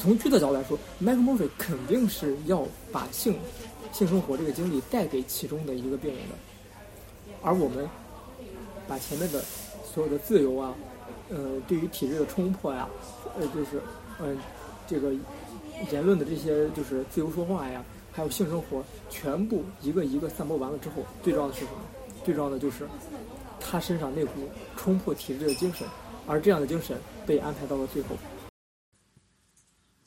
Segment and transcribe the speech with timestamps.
[0.00, 3.36] 从剧的角度来说，麦克莫菲肯定是要把性
[3.92, 6.34] 性生活这个经历带给其中的一个病人的，
[7.42, 7.86] 而我们
[8.88, 9.44] 把前面的
[9.84, 10.74] 所有的自由啊，
[11.28, 12.88] 呃，对于体制的冲破呀，
[13.38, 13.82] 呃，就是
[14.20, 14.38] 嗯、
[14.86, 15.12] 这个
[15.92, 21.72] 言论的这些就是自由说话呀，还有性生活，全部一个一个散播完了之后，最重要的是什么？
[22.24, 22.88] 最重要的就是
[23.60, 24.48] 他身上那股
[24.78, 25.86] 冲破体制的精神，
[26.26, 26.96] 而这样的精神
[27.26, 28.08] 被安排到了最后。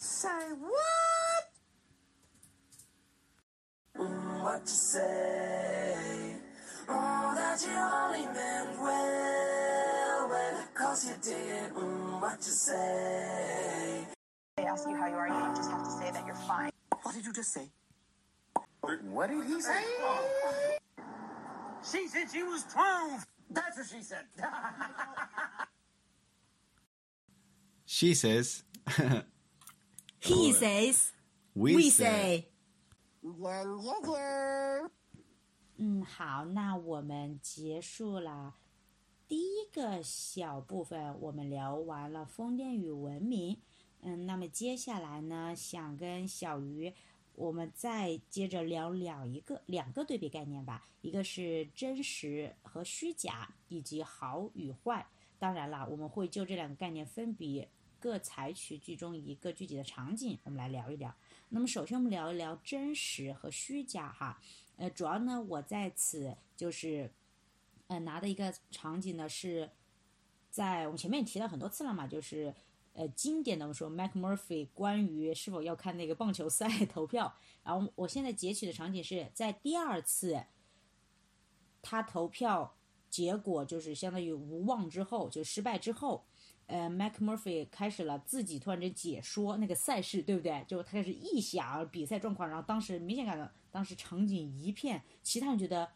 [0.03, 0.27] Say
[0.59, 1.45] what?
[4.43, 6.35] What you say?
[6.89, 11.71] Oh, that you only meant well, well, cause you did.
[11.71, 14.05] Mm, what you say?
[14.57, 16.71] they ask you how you are, you just have to say that you're fine.
[17.01, 17.71] What did you just say?
[18.81, 19.83] What did he say?
[21.89, 23.25] She said she was 12.
[23.51, 24.25] That's what she said.
[27.85, 28.63] She says,
[30.23, 31.11] He says,
[31.53, 31.99] we, we say.
[31.99, 32.45] say。
[35.77, 38.55] 嗯，好，那我们结束了
[39.27, 43.59] 第一个小部分，我们聊完了风电与文明。
[43.99, 46.93] 嗯，那么接下来呢，想跟小鱼，
[47.35, 55.05] 我们再接着聊两一个两个对比概念吧，一个是真实和虚假，以及好与坏。
[55.37, 57.69] 当然啦，我们会就这两个概念分别
[58.03, 61.15] 各采取剧中一个具体的场景，我们来聊一聊。
[61.47, 64.41] 那么首先我们聊一聊真实和虚假哈，
[64.75, 67.09] 呃，主要呢我在此就是，
[67.87, 69.69] 呃拿的一个场景呢是
[70.49, 72.53] 在我们前面也提到很多次了嘛，就是
[72.91, 80.43] 呃经典的我们说 Mac Murphy 关于是否要看那个棒球赛 投票，然后我现在截取的场景是在第二次
[81.81, 82.75] 他投票
[83.09, 86.25] 结果就是相当于无望之后，就失败之后。
[86.67, 90.63] 呃，Mac Murphy 开始了自己突然间解说那个赛事，对不对？
[90.67, 95.91] 就他开始臆想比赛状况，然后当时明显感到当时场景一片，其他人觉得，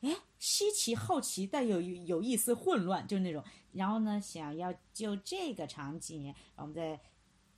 [0.00, 3.42] 哎，稀奇好奇，但有有一丝混乱，就是那种。
[3.72, 7.00] 然后呢，想要就这个场景，然后我们再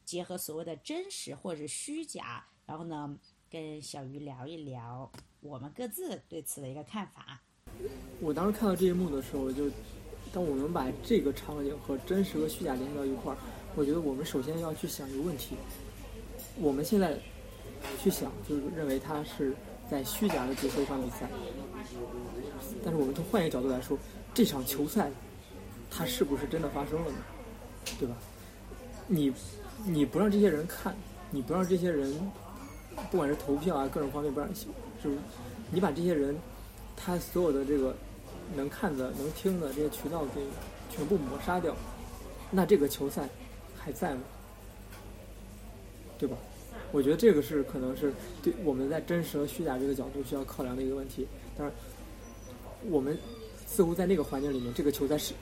[0.04, 3.18] 结合所谓的真实或者虚假，然后呢，
[3.50, 5.10] 跟小鱼聊一聊
[5.40, 7.42] 我们各自对此的一个看法。
[8.20, 9.68] 我当时看到这一幕的时候，就
[10.34, 13.38] 当我们把这个场景和真实和虚假联系到一块儿，
[13.76, 15.54] 我觉得我们首先要去想一个问题：
[16.58, 17.16] 我们现在
[18.02, 19.54] 去想，就是认为他是
[19.88, 21.28] 在虚假的解说一场比赛，
[22.82, 23.96] 但是我们从换一个角度来说，
[24.34, 25.08] 这场球赛
[25.88, 27.18] 它是不是真的发生了呢？
[28.00, 28.16] 对吧？
[29.06, 29.32] 你
[29.84, 30.96] 你不让这些人看，
[31.30, 32.12] 你不让这些人，
[33.08, 35.16] 不管是投票啊各种方面不让，就是
[35.70, 36.36] 你把这些人
[36.96, 37.94] 他所有的这个
[38.56, 40.40] 能看的、能听的这些渠道给
[40.94, 41.74] 全部抹杀掉，
[42.50, 43.28] 那这个球赛
[43.76, 44.22] 还在吗？
[46.18, 46.36] 对吧？
[46.92, 48.12] 我觉得这个是可能是
[48.42, 51.26] 对我们在真实和虚假这个角度需要考量的一个问题。
[51.56, 51.74] 当然，
[52.88, 53.18] 我们
[53.66, 55.34] 似乎在那个环境里面，这个球赛是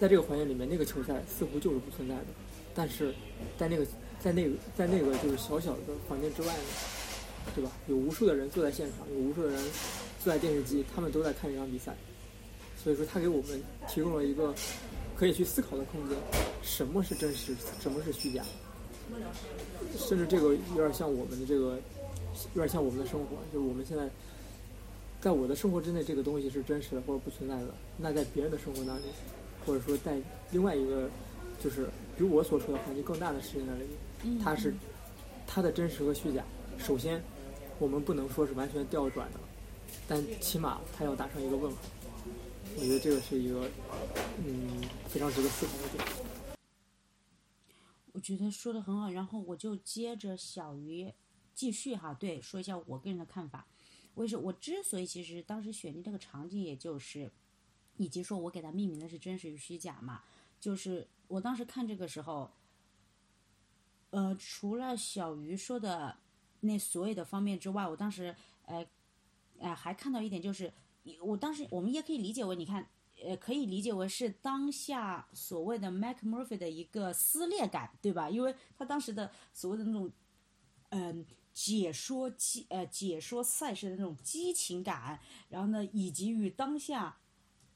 [0.00, 2.26] 在这个环境里面，那个球赛似乎就是不存在的。
[2.72, 3.12] 但是
[3.58, 3.84] 在那个
[4.20, 6.62] 在那个在那个就是小小的环境之外呢，
[7.54, 7.70] 对吧？
[7.88, 9.60] 有无数的人坐在现场，有无数的人
[10.24, 11.94] 坐在电视机，他们都在看这场比赛。
[12.82, 14.54] 所以说，他给我们提供了一个
[15.14, 16.18] 可以去思考的空间：
[16.62, 18.42] 什么是真实，什么是虚假？
[19.98, 21.78] 甚至这个有点像我们的这个，
[22.54, 24.08] 有点像我们的生活，就是我们现在
[25.20, 27.74] 在我的生活之内，这个东西是真实的或者不存在的。
[27.98, 29.10] 那在别人的生活当中，
[29.66, 30.18] 或者说在
[30.50, 31.06] 另外一个
[31.62, 31.86] 就是
[32.16, 34.72] 比我所处的环境更大的世界那里，它是
[35.46, 36.42] 它的真实和虚假。
[36.78, 37.22] 首先，
[37.78, 39.38] 我们不能说是完全调转的，
[40.06, 41.78] 但起码他要打上一个问号。
[42.76, 43.70] 我觉得这个是一个
[44.38, 46.04] 嗯非常值得思考的点。
[48.12, 51.12] 我觉得说的很好，然后我就接着小鱼
[51.54, 53.66] 继续哈，对，说一下我个人的看法。
[54.14, 57.30] 为什我之所以其实当时选定这个场景，也就是
[57.96, 60.22] 以及说我给它命名的是真实与虚假嘛，
[60.60, 62.50] 就是我当时看这个时候，
[64.10, 66.16] 呃，除了小鱼说的
[66.60, 68.34] 那所有的方面之外，我当时
[68.66, 68.86] 呃
[69.64, 70.72] 呃还看到一点就是，
[71.20, 72.88] 我当时我们也可以理解为，你看。
[73.24, 78.28] 呃，可以理解为是当下所谓的 Mac Murphy 的一个撕裂感，对吧？
[78.28, 80.12] 因为他当时的所谓的那种，
[80.90, 87.16] 嗯、解说激呃解说赛事的那种激情感，然后呢，以及与当下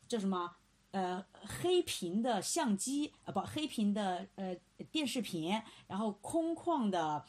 [0.08, 0.56] 叫什么
[0.91, 1.25] 呃
[1.62, 4.55] 黑屏的相机啊、不黑屏的呃
[4.91, 7.25] 电视屏，然后空旷的。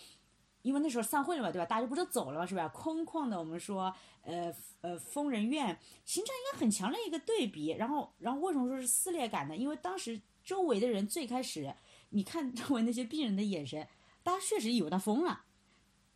[0.61, 1.65] 因为那时候散会了嘛，对吧？
[1.65, 2.67] 大家不都走了嘛，是吧？
[2.69, 7.69] 空旷的，我们说，呃呃，疯人院形成一个很强的一个对比。
[7.71, 9.55] 然后，然后为什么说是撕裂感呢？
[9.55, 11.73] 因为当时周围的人最开始，
[12.09, 13.87] 你看周围那些病人的眼神，
[14.23, 15.45] 大家确实以为他疯了。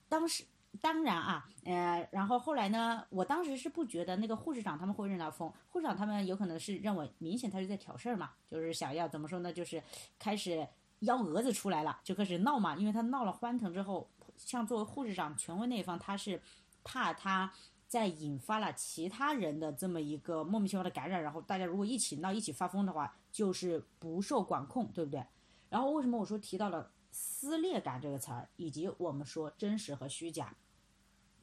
[0.09, 0.43] 当时
[0.81, 9.81] 当然啊，呃，然后后来呢，我当时是不觉得那个护士长他们会认他疯，护士长他们有可能是认为明显他是在挑事儿嘛，就是想要怎么说呢，就是
[10.17, 10.67] 开始
[10.99, 16.41] 幺蛾子出来了，就开始闹嘛，因为他闹了欢腾之后，像作为护士长权威那一方，他是
[16.83, 17.53] 怕他。
[17.85, 25.23] 在引发了其他人的这么一个莫名其妙的感染，然后大家如果一起闹、一起发疯的话，就是不受管控，对不对？
[25.69, 30.55] 然后为什么我说提到了撕裂感这个词儿，以及我们说真实和虚假，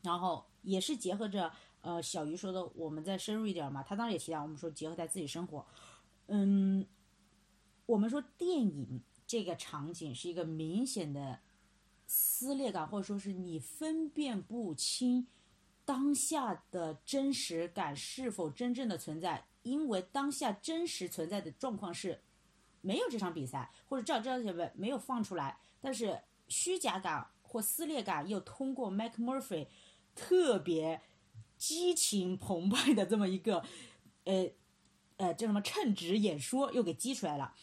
[0.02, 1.52] 然后也是结合着
[1.82, 3.80] 呃小鱼说的，我们再深入一点嘛。
[3.84, 5.64] 他当时也提到，我们说结合在自己生活，
[6.26, 6.84] 嗯，
[7.86, 11.38] 我们说电影这个场景是一个明显的
[12.12, 15.28] 撕裂感，或者说是你分辨不清。
[15.84, 19.46] 当下的真实感是否真正的存在？
[19.62, 22.20] 因为当下真实存在的状况是，
[22.80, 29.68] 没有这场比赛，或者这这条新闻没有放出来，但是虚假感或撕裂感又通过 Mac Murphy
[30.14, 31.00] 特别
[31.56, 33.64] 激情澎湃的这么一个，
[34.24, 34.50] 呃，
[35.16, 37.54] 呃，叫什么称职演说又给激出来了。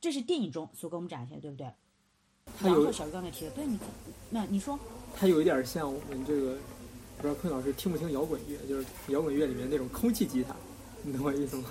[0.00, 1.72] 这是电影中所给我们展现，对不对？
[2.62, 3.78] 然后小鱼刚才提的，对你，
[4.30, 4.78] 那你说，
[5.16, 6.56] 他有一点像我们这个。
[7.20, 10.54] 不知道坤老师听不听摇滚乐，就是摇滚乐里面那种空气吉他，
[11.02, 11.64] 你懂我意思吗？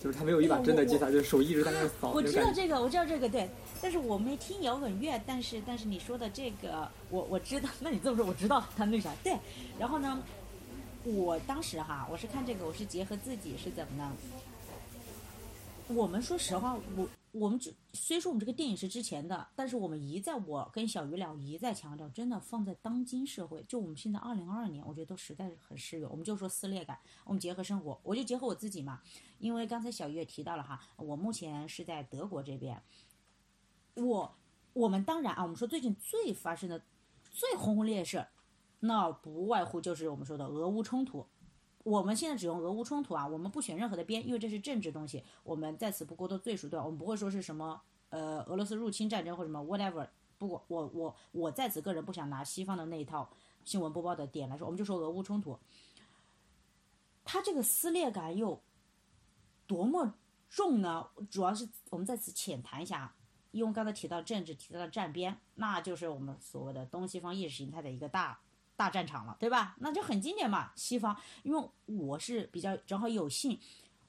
[0.00, 2.10] 就是他没有一把真的吉他，就是手一直在那扫。
[2.10, 3.48] 我知道这个，我知道这个，对。
[3.80, 7.68] 但是我没听摇滚乐，但是但是你说的这个，我我知道。
[7.78, 9.36] 那你这么说，我知道他那啥，对。
[9.78, 10.20] 然后呢，
[11.04, 14.12] 我当时哈，我是看这个，我是结合自己是怎么呢？
[15.86, 17.06] 我们说实话，我。
[17.32, 26.10] 我们就虽说我们这个电影是之前的，但是我们一再我跟小鱼聊一再强调，真的放在当今社会，就我们现在二零二二年，我觉得都实在是很适用。
[26.10, 29.00] 我们就说撕裂感，我们结合生活，我就结合我自己嘛。
[29.38, 32.82] 因为刚才小鱼也提到了哈，我目前是在德国这边，
[33.94, 34.34] 我
[34.72, 36.82] 我们当然啊，我们说最近最发生的
[37.30, 38.26] 最轰轰烈烈事，
[38.80, 41.26] 那不外乎就是我们说的俄乌冲突。
[41.88, 46.84] 我们现在只用俄乌冲突啊，我们不选任何的边，因为这是政治东西，我们在此不过多赘述，对吧？
[46.84, 47.80] 我们不会说是什么
[48.10, 50.06] 呃俄罗斯入侵战争或什么 whatever。
[50.36, 53.30] 不过我我我在此个人不想拿西方的那一套
[53.64, 55.58] 新闻播报的点来说，我们就说俄乌冲突，
[57.24, 58.60] 它这个撕裂感又
[59.66, 60.14] 多么
[60.50, 61.08] 重呢？
[61.30, 63.14] 主要是我们在此浅谈一下，
[63.50, 68.38] 因为刚才提到政治，提到了站边，那就是我们所谓的东西方意识形态的一个大。
[68.78, 69.74] 大战场了，对吧？
[69.80, 70.70] 那就很经典嘛。
[70.76, 73.58] 西方，因为我是比较正好有幸，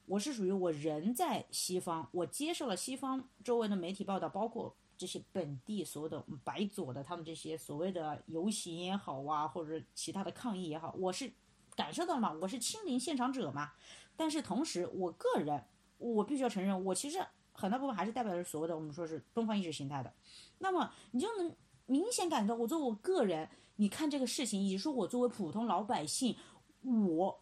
[0.06, 11.34] 我是属于我人在西方，我接受了西方周围的媒体报道，包括这些本地所有的白左的他们这些所谓的游行也好啊，或者其他的抗议也好，我是
[11.76, 13.72] 感受到了嘛，我是亲临现场者嘛。
[14.16, 15.64] 但是同时，我个人
[15.98, 20.14] 我必须要承认，我其实很大部分还是代表着所谓的我们说是东方意识形态的。
[20.60, 21.56] 那么你就能
[21.88, 23.50] 明显感到，我作为我个人。
[23.80, 26.36] 你看这个事情，以及说我作为普通老百姓，
[26.84, 27.42] 我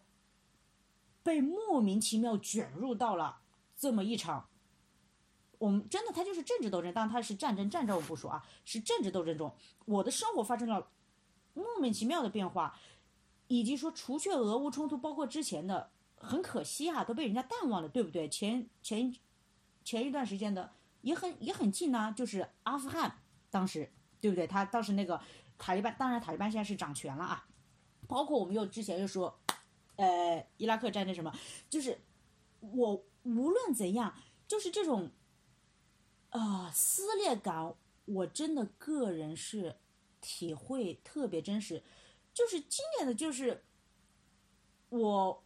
[1.24, 3.40] 被莫名其妙卷入到了
[3.76, 4.48] 这么一场，
[5.58, 9.52] 我们真的它就是政治斗争，当然它是战争，战争我不说啊，是政治斗争中，
[9.84, 10.88] 我的生活发生了
[11.54, 12.78] 莫名其妙的变化，
[13.48, 18.28] 以及说除却俄乌冲突，包括之前的，很可惜啊，都被人家淡忘了，对不对？
[18.28, 19.12] 前前
[19.82, 20.70] 前一段时间的
[21.00, 23.18] 也很也很近呢，就是阿富汗，
[23.50, 24.46] 当时对不对？
[24.46, 25.20] 他当时那个。
[25.58, 27.46] 塔利班当然，塔利班现在是掌权了啊，
[28.06, 29.40] 包括我们又之前又说，
[29.96, 31.34] 呃，伊拉克战争什么，
[31.68, 32.00] 就是
[32.60, 34.14] 我无论怎样，
[34.46, 35.10] 就是这种，
[36.30, 37.74] 啊，撕裂感，
[38.04, 39.76] 我真的个人是
[40.20, 41.82] 体会特别真实，
[42.32, 43.64] 就是经典的就是
[44.90, 45.42] 我，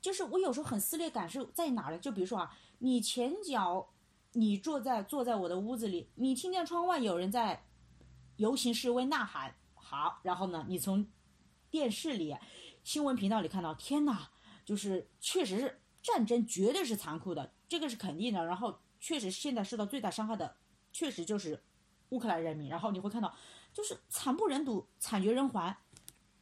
[0.00, 1.98] 就是我有时候很撕裂感是在哪呢？
[1.98, 3.90] 就比如说啊，你前脚
[4.34, 7.64] 你坐在坐在我的屋子里，你听见窗外有人在。
[8.38, 11.06] 游行示威呐喊，好，然后呢，你从
[11.70, 12.36] 电视里、
[12.84, 14.30] 新闻频道里看到，天哪，
[14.64, 18.46] 就是确实是战争，绝对是残酷的，这个是肯定的。
[18.46, 20.56] 然后，确实现在受到最大伤害的，
[20.92, 21.64] 确实就是
[22.10, 22.68] 乌克兰人民。
[22.68, 23.36] 然后你会看到，
[23.72, 25.76] 就是惨不忍睹、惨绝人寰。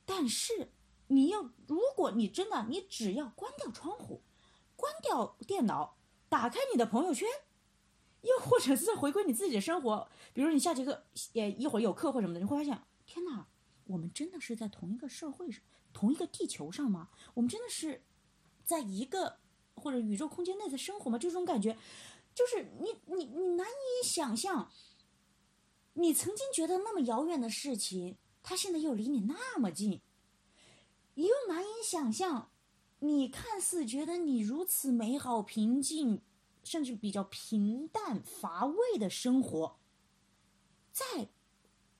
[0.04, 0.70] 但是，
[1.06, 4.22] 你要，如果你真的，你只要关掉窗户，
[4.76, 5.96] 关掉电脑，
[6.28, 7.26] 打开你的朋友圈。
[8.23, 11.04] 又或者是回归你自己的生活，比如你下节课，
[11.35, 13.46] 呃，一会儿有课或什么的，你会发现，天哪，
[13.87, 17.11] 我们真的是在同一个社会上，同一个地球上吗？
[17.35, 18.02] 我们真的是
[18.64, 19.38] 在一个
[19.75, 21.18] 或者宇宙空间内在生活吗？
[21.18, 21.78] 这种感觉，
[22.35, 24.70] 就是你你你难以想象，
[25.94, 30.00] 你曾经觉得那么遥远的事情，它现在又离你那么近，
[31.14, 32.50] 你又难以想象，
[32.99, 36.23] 你看似觉得你如此美好平静。
[36.66, 39.78] 甚至比较平淡乏味的生活，
[40.90, 41.28] 在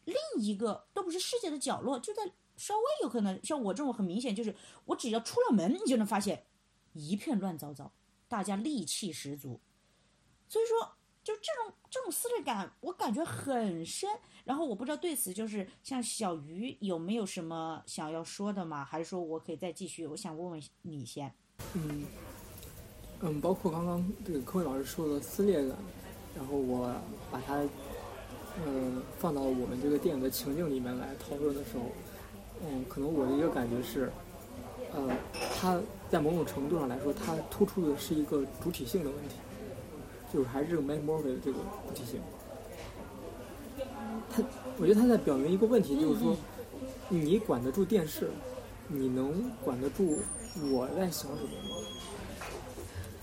[0.05, 4.57] 另一个，都不是世界的角落，就在稍微有可能像我这种很明显，就是
[4.87, 6.47] 我只要出了门，你就能发现
[6.95, 7.93] 一片乱糟糟，
[8.27, 9.61] 大家戾气十足。
[10.49, 14.11] 所以说，就这种这种撕裂感，我感觉很深。
[14.45, 18.85] 然后我不知道对此就是像小鱼有没有什么想要说的吗？
[18.85, 20.09] 还是说我可以再继续？
[20.09, 21.33] 我想问问你先。
[21.75, 22.05] 嗯
[23.21, 25.77] 嗯，包括刚刚这个科伟老师说的撕裂感，
[26.37, 26.95] 然后我
[27.31, 27.63] 把它
[28.65, 31.85] 嗯放到我们这个电影的情境里面来讨论的时候，
[32.63, 34.11] 嗯，可能我的一个感觉是，
[34.93, 35.09] 呃，
[35.59, 35.81] 它
[36.11, 39.37] 在某种程度上来说，它突出的是一个主体性的问题，
[40.33, 41.59] 就是还是这个 Mike Murphy 的这个
[41.89, 42.21] 主体性。
[44.31, 44.43] 他，
[44.79, 46.37] 我觉得他在表明一个问题，就是说，
[47.09, 48.31] 你管得住电视，
[48.89, 50.19] 你能管得住
[50.71, 51.76] 我在想什么吗？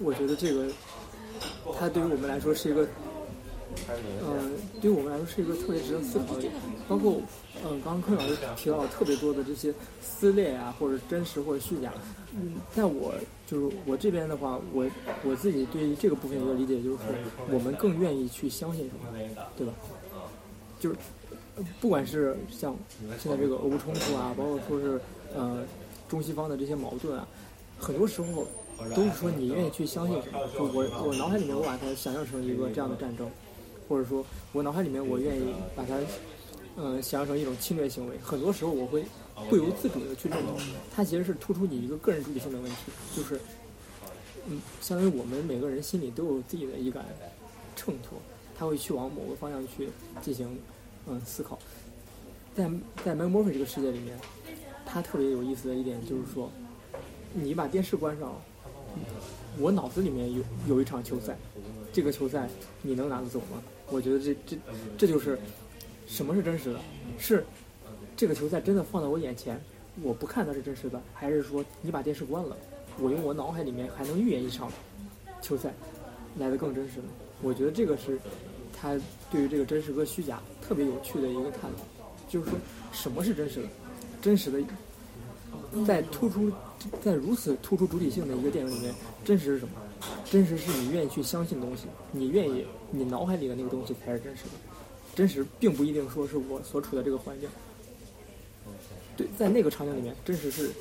[0.03, 0.67] 我觉得这个，
[1.79, 2.85] 它对于我们来说是一个，
[4.21, 6.53] 嗯、对于我们来说是一个特别值得思考的点。
[6.87, 7.21] 包括，
[7.63, 11.93] 嗯、刚刚柯老师提到了特别多的这些撕裂啊，或者真实或者虚假。
[12.35, 13.13] 嗯，在我
[13.47, 14.85] 就是我这边的话，我
[15.23, 16.99] 我自己对于这个部分有一个理解，就是，
[17.51, 19.07] 我们更愿意去相信什么，
[19.57, 19.73] 对吧？
[20.79, 20.95] 就是
[21.79, 22.75] 不管是像
[23.17, 24.99] 现在这个俄乌冲突啊，包括说是
[25.33, 25.63] 呃
[26.09, 27.25] 中西方的这些矛盾啊，
[27.79, 28.45] 很多时候
[28.95, 30.39] 都是说你愿意去相信什么。
[30.53, 33.29] 就我我脑海里面我把它想象成一个这样的战争，
[33.87, 35.97] 或者说我脑海里面我愿意把它
[36.75, 38.17] 嗯、想象成一种侵略行为。
[38.17, 39.05] 很多时候我会
[39.47, 40.57] 不由自主的去认同，
[40.95, 43.39] 它其实是突出你一个个人主体性的问题，就是
[44.47, 47.05] 嗯，相当于我们每个人心里都有自己的一杆
[47.75, 48.15] 秤砣，
[48.57, 49.87] 他会去往某个方向去
[50.19, 50.57] 进行
[51.07, 51.59] 嗯思考。
[52.55, 52.63] 在
[53.05, 54.17] 在 m a n m o r p h y 这个世界里面，
[54.83, 56.51] 它特别有意思的一点就是说，
[57.33, 58.35] 你把电视关上，
[59.59, 61.37] 我脑子里面有有一场球赛，
[61.91, 62.49] 这个球赛
[62.81, 63.61] 你能拿得走吗？
[63.89, 64.57] 我觉得这这
[64.97, 65.37] 这就是
[66.07, 66.79] 什么是真实的，
[67.19, 67.45] 是
[68.15, 69.61] 这个球赛真的放在我眼前，
[70.01, 72.57] 我不看它是真实的，还是说你把电视关了，
[72.99, 74.71] 我用我脑海里面还能预言一场
[75.41, 75.71] 球赛
[76.37, 77.05] 来的更真实呢？
[77.41, 78.17] 我觉得这个是
[78.75, 81.83] 他对于这个真实和虚假特别有趣的一个探讨，
[82.27, 82.57] 就是说
[82.91, 83.67] 什么是真实的，
[84.21, 84.59] 真实的
[85.85, 86.51] 在突出
[87.01, 88.93] 在如此突出主体性的一个电影里面，
[89.25, 89.73] 真实是什么？
[90.29, 94.51] 真实是你愿意去相信的东西，你愿意你脑海里的那个东西才是真实的。
[95.15, 97.47] 真实并不一定说是我所处的这个环境。
[99.15, 100.71] 对，在那个场景里面，真实是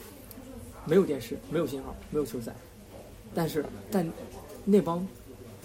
[0.86, 2.54] 没有电视、没有信号、没有球赛，
[3.34, 4.04] 但是在
[4.64, 5.06] 那帮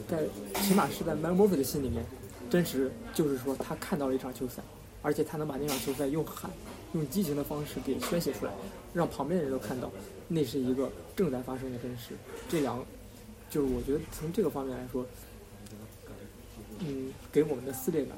[0.08, 0.24] 在
[0.62, 2.04] 起码是在 m a n m o r p h y 的心里面，
[2.50, 4.62] 真实就是说他看到了一场球赛，
[5.02, 6.52] 而且他能把那场球赛用喊、
[6.94, 8.52] 用激情的方式给宣泄出来，
[8.94, 9.92] 让旁边的人都看到，
[10.28, 12.16] 那是一个正在发生的真实。
[12.50, 12.84] 这两，
[13.50, 15.06] 就是我觉得从这个方面来说，
[16.80, 18.18] 嗯，给我们的撕裂感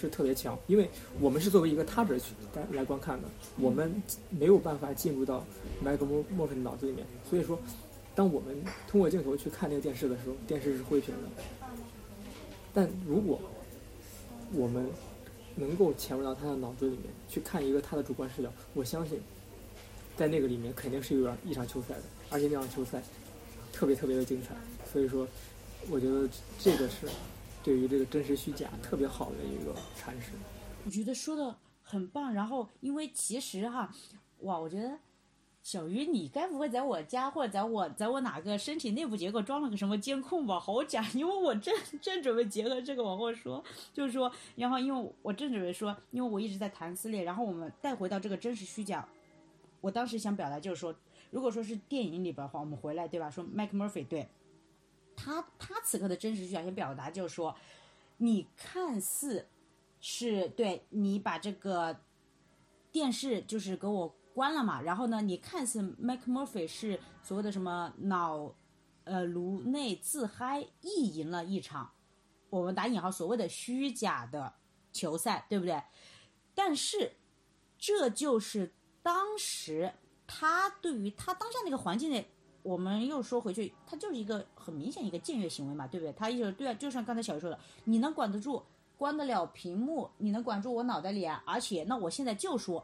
[0.00, 0.88] 是特别强，因为
[1.20, 3.28] 我们是作为一个他者去来来观看的，
[3.58, 5.44] 我们没有办法进入到
[5.82, 7.58] 麦克莫莫菲的脑子里面，所以说，
[8.14, 11.42] 当我们通过镜头去看那个电视的时候，电视是灰屏的。
[12.72, 13.40] 但如果
[14.52, 14.86] 我们
[15.56, 19.20] 能够潜入到他的脑子里面去看一个他的主观视角，我相信，
[20.16, 23.02] 在那个里面肯定是有一场球赛的，而且那场球赛
[23.72, 24.54] 特别特别的精彩。
[24.92, 25.26] 所以说，
[25.90, 27.08] 我觉得这个是
[27.62, 30.32] 对于这个真实虚假特别好的一个阐释。
[30.84, 32.32] 我觉得说的很棒。
[32.32, 33.92] 然后，因为其实哈，
[34.40, 34.98] 哇，我觉得
[35.64, 40.60] 小鱼，你该不会在我家或者在我在我哪个身体内部结构装了个什么监控吧？
[40.60, 41.02] 好假！
[41.14, 49.08] 因为我正正准备结合这个往后说，就是说，然后因为我正准备说，因为我一直在谈撕裂，然后我们带回到这个真实虚假，
[49.80, 50.94] 我当时想表达就是说，
[51.30, 53.30] 如果说是电影里边的话，我们回来对吧？
[53.30, 54.28] 说 Mike Murphy 对。
[55.16, 57.56] 他他此刻的真实需要想表达，就是说，
[58.18, 59.46] 你看似
[59.98, 62.00] 是对你把这个
[62.92, 68.52] 电视就是给我关了嘛，然后呢，你看似 Mike Murphy 是所谓的什么脑
[69.04, 71.92] 呃颅内自嗨意淫了一场，
[72.50, 74.52] 我们打引号所谓的虚假的
[74.92, 75.82] 球赛，对不对？
[76.54, 77.12] 但是
[77.78, 79.94] 这就是当时
[80.26, 82.28] 他对于他当下那个环境内。
[82.64, 86.10] 我们又说回去，他就是一个很明显一个僭越行为嘛，对不对？
[86.14, 88.62] 他意思对啊，就像刚才小鱼说的，你能管得住，
[88.96, 91.42] 关得了屏幕，你能管住我脑袋里啊？
[91.44, 92.82] 而且，那我现在就说，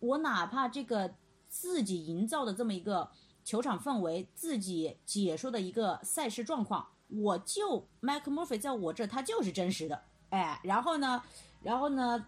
[0.00, 1.14] 我哪怕这个
[1.48, 3.10] 自己营造的这么一个
[3.44, 11.22] 球场氛围，自己解说的一个赛事状况，我就 Mike Murphy 在我这他就是真实的，哎，然后呢，
[11.62, 12.26] 然后呢，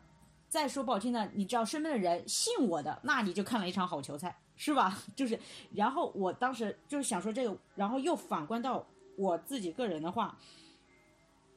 [0.49, 4.39] 再说不好听的，你只要身边的人信我的，那你就看了一场好球赛。
[4.63, 4.95] 是吧？
[5.17, 5.41] 就是，
[5.73, 8.87] 然后我当时就是想说这个，然后又反观到
[9.17, 10.37] 我自己个人的话，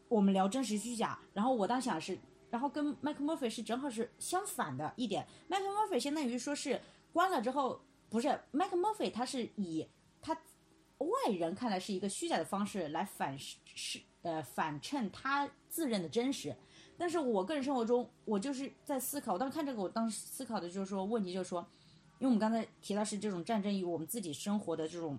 [0.07, 2.17] 我们聊真实虚假，然后我当想是，
[2.53, 5.25] 然后跟 Mike Murphy 是正好是相反的一点。
[5.49, 6.79] Mike Murphy 相当于说是
[7.11, 7.81] 关了之后，
[8.11, 9.87] 不是 Mike Murphy 他是以
[10.21, 10.37] 他
[10.99, 16.55] 外人看来是一个虚假的方式来反是是呃反衬他自认的真实。
[16.95, 21.67] 但是我个人生活中，我就是在思考，我当时看这个，我当时思考的就是说，问题就是说，
[22.19, 25.17] 因为我们刚才提到是这种战争与我们自己生活的这种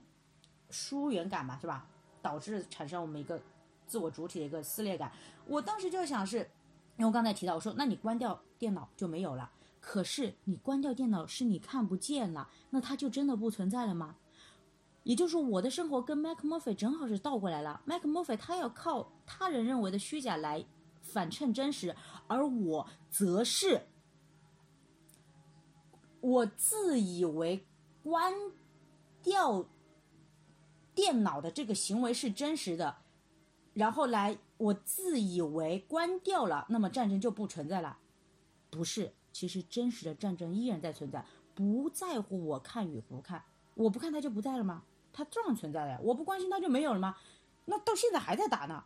[0.70, 1.84] 疏远感嘛，是吧？
[2.22, 3.42] 导致产生我们一个
[3.88, 5.10] 自我主体的一个撕裂感。
[5.46, 6.48] 我当时就想是，
[6.96, 14.16] 因为我刚才提到，我说那你关掉电脑就没有了，可是你关掉电脑是你看不见了，那它就真的不存在了吗？
[15.02, 17.82] 也就是说，我的生活跟 Mac Murphy 正好是倒过来了。
[17.84, 20.64] Mac Murphy 他要靠他人认为的虚假来
[21.02, 21.94] 反衬真实，
[22.26, 23.82] 而我则是
[26.22, 27.66] 我自以为
[28.02, 28.32] 关
[29.22, 29.66] 掉
[30.94, 32.96] 电脑的这个行为是真实的，
[33.74, 37.98] 然后来我自以为关掉了，那么战争就不存在了。
[38.70, 43.44] 不是，其实真实的战争依然在存在，不在乎我看与不看，
[43.74, 44.84] 我不看它就不在了吗？
[45.12, 47.16] 它照样存在了呀，我不关心它就没有了吗？
[47.66, 48.84] 那到现在还在打呢，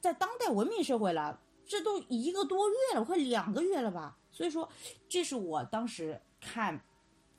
[0.00, 4.18] 在当代文明社会了，这都一个多月了，快两个月了吧？
[4.30, 4.68] 所以说，
[5.08, 6.84] 这是我当时看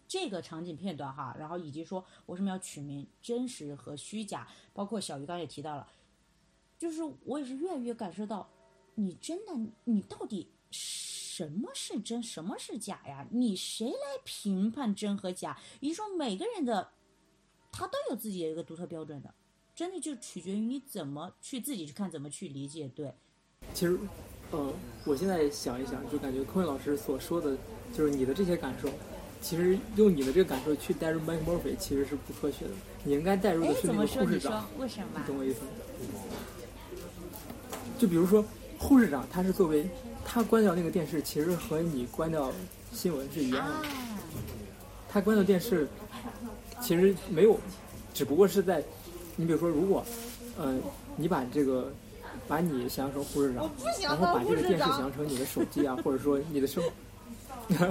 [0.07, 5.87] 这个场景片段哈，然后以及说为什么要取名真实和虚假，包括小鱼刚也提到了，
[6.77, 8.49] 就是我也是越来越感受到，
[8.95, 9.53] 你真的
[9.85, 13.25] 你到底什么是真，什么是假呀？
[13.31, 15.57] 你谁来评判真和假？
[15.79, 16.91] 也就是说，每个人的
[17.71, 19.33] 他都有自己的一个独特标准的，
[19.73, 22.87] 真的就取决于你怎么去自己去看，怎么去理解。
[22.89, 23.11] 对，
[23.73, 23.97] 其实，
[24.51, 24.73] 呃，
[25.05, 27.57] 我现在想一想，就感觉科威老师所说的，
[27.93, 28.89] 就是你的这些感受，
[29.41, 32.71] 其实用你的这个感受去代入 Mike Murphy 其实是不科学的。
[33.03, 34.23] 你应该代入的哎，是那个怎么说？
[34.23, 35.23] 你说护士长，为什么你？
[35.25, 35.67] 懂我意思吗？
[38.03, 38.43] 就比如说
[38.77, 39.86] 护士长，他是作为
[40.25, 42.51] 他关掉那个电视，其实和你关掉
[42.91, 43.74] 新闻是一样的。
[43.75, 43.81] 啊，
[45.10, 45.88] 他关掉电视，
[46.82, 47.58] 其实没有，
[48.13, 48.84] 只不过是在，
[49.38, 50.04] 你比如说，如果，
[50.58, 50.75] 呃，
[51.15, 51.93] 你把这个，
[52.45, 57.88] 把你想象成护士长，然后把这个电视想象成你的手机啊，或者说你的生活，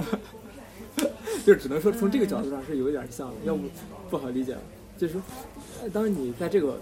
[1.43, 3.63] 就只能说从这个角度上是有一点像的，要不
[4.11, 4.61] 不好理解了。
[4.95, 5.21] 就是说，
[5.81, 6.79] 呃当你在这个，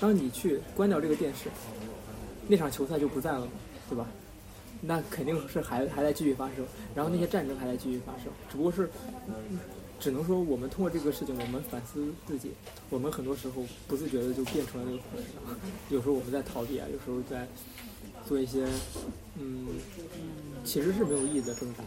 [0.00, 1.48] 当你去关掉这个电视，
[2.48, 3.52] 那场球赛就不在了嘛，
[3.88, 4.06] 对吧？
[4.80, 8.88] 那肯定是还还在继续发生，然后那些战争还在继续发生，只不过是，
[9.98, 12.52] 只能说我们通过这个事情，我们反思自己，
[12.88, 15.56] 我们很多时候不自觉的就变成了那个护士长，
[15.90, 17.46] 有时候我们在逃避啊，有时候在
[18.26, 18.64] 做一些，
[19.36, 19.66] 嗯，
[20.64, 21.82] 其实是没有意义的挣扎，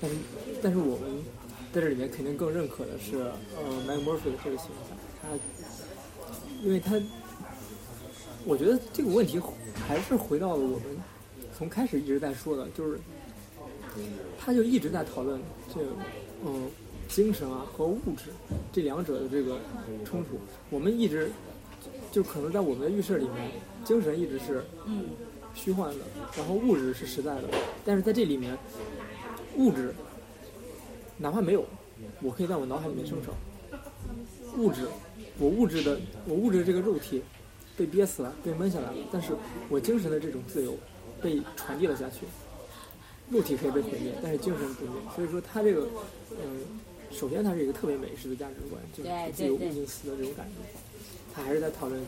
[0.00, 0.16] 但是
[0.62, 1.22] 但是我们
[1.74, 5.28] 在这里面肯定更认可的是，呃，Mike Murphy 的这个形象，他，
[6.62, 6.94] 因为他，
[8.44, 9.40] 我觉得这个问题
[9.88, 10.82] 还是回到了我们
[11.56, 12.98] 从开始一直在说的，就是，
[14.38, 15.40] 他就一直在讨论
[15.74, 15.86] 这个，
[16.44, 16.68] 嗯，
[17.08, 18.30] 精神啊和物质
[18.72, 19.58] 这两者的这个
[20.04, 20.38] 冲突。
[20.68, 21.30] 我们一直
[22.12, 23.50] 就可能在我们的预设里面，
[23.84, 24.64] 精神一直是，
[25.54, 26.04] 虚幻的，
[26.36, 27.44] 然后物质是实在的。
[27.84, 28.58] 但是在这里面，
[29.56, 29.94] 物质
[31.16, 31.64] 哪怕没有，
[32.20, 33.32] 我可以在我脑海里面生成
[34.58, 34.86] 物质，
[35.38, 37.22] 我物质的我物质的这个肉体
[37.76, 39.34] 被憋死了，被闷下来了，但是
[39.68, 40.76] 我精神的这种自由
[41.22, 42.26] 被传递了下去。
[43.30, 44.92] 肉体可以被毁灭，但是精神不灭。
[45.16, 45.88] 所以说，他这个，
[46.30, 46.60] 嗯，
[47.10, 50.52] 首先它是一个特别美式的价值观，就是对自由对对物境死的这种感觉。
[51.32, 52.00] 他还是在讨论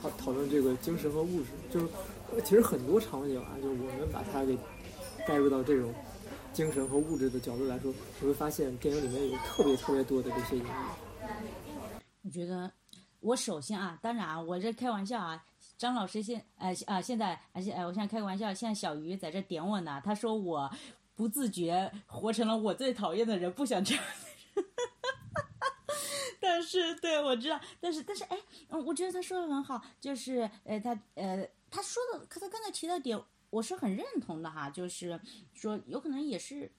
[0.00, 1.86] 讨讨论这个精神和物质，就是
[2.34, 4.56] 呃其实很多场景啊，就是我们把它给
[5.28, 5.92] 带入到这种
[6.54, 10.66] 精神和物质的角度来说，你会发现电影里面有特别特别多的这些隐喻。
[12.24, 12.72] 我觉得
[13.22, 15.42] 我首先啊，当然啊，我这开玩笑啊。
[15.78, 20.70] 张老师现呃啊现在而且呃我现在开个玩笑，现在小鱼在这点我呢，他说我
[21.14, 24.04] 不自觉活成了我最讨厌的人，不想这样。
[26.40, 35.18] 但是对我知道，但是但是哎，嗯，我觉得他说的很好，就是呃他呃他说的，可他刚才提到点，我是很认同的哈，就是
[35.54, 36.70] 说有可能也是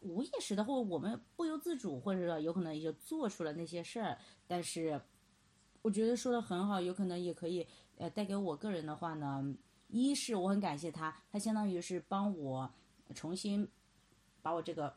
[0.00, 5.00] 无意识的，或者我们不由自主，或者说有可能也就做出了那些事儿，但是
[5.84, 7.66] 我觉得说的很好，有可能也可以
[7.98, 9.54] 呃带给我个人的话呢，
[9.88, 12.72] 一是我很感谢他，他相当于是帮我
[13.14, 13.68] 重新
[14.40, 14.96] 把我这个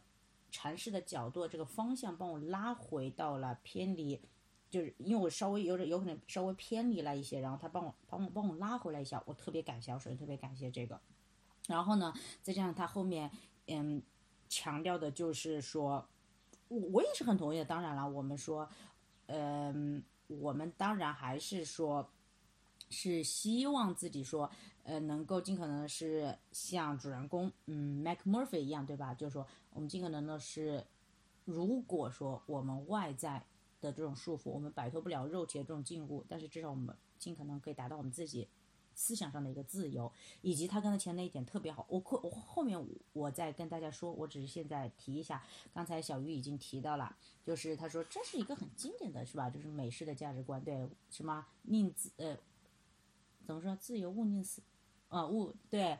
[0.50, 4.22] 阐释的角度、这个方向帮我拉回到了偏离，
[4.70, 10.98] 就是因为我稍微有点有可能稍微偏离了一些，然后他帮我帮我帮我拉回来一下，我特别感谢，我首先特别感谢这个。
[11.68, 13.30] 然后呢，再加上他后面
[13.66, 14.02] 嗯
[14.48, 16.08] 强调的就是说，
[16.70, 17.66] 我我也是很同意的。
[17.66, 18.70] 当然了，我们说，
[19.26, 22.10] 嗯，我们当然还是说，
[22.90, 24.50] 是希望自己说，
[24.84, 29.14] 呃，能够尽可能的是像主人公，嗯，Mac Murphy 一样，对吧？
[29.14, 30.86] 就是说，我们尽可能的是，
[31.46, 33.44] 如果说我们外在
[33.80, 38.48] 的这种束缚，我们摆脱不了肉体的这种禁锢，但是至少我们尽可能可以达到我们自己
[38.98, 42.84] 思想上的一个自由，以及他刚才前那一点特别好，我后我后面
[43.14, 49.52] 我再跟大家说，我只是现在提一下，刚才小鱼已经提到了，就是他说这是一个很经典的是吧？
[49.52, 52.36] 就是美式的价值观，对什么宁自呃。
[53.46, 53.74] 怎么说？
[53.78, 54.62] 自由勿宁死，
[55.08, 55.98] 啊，勿对，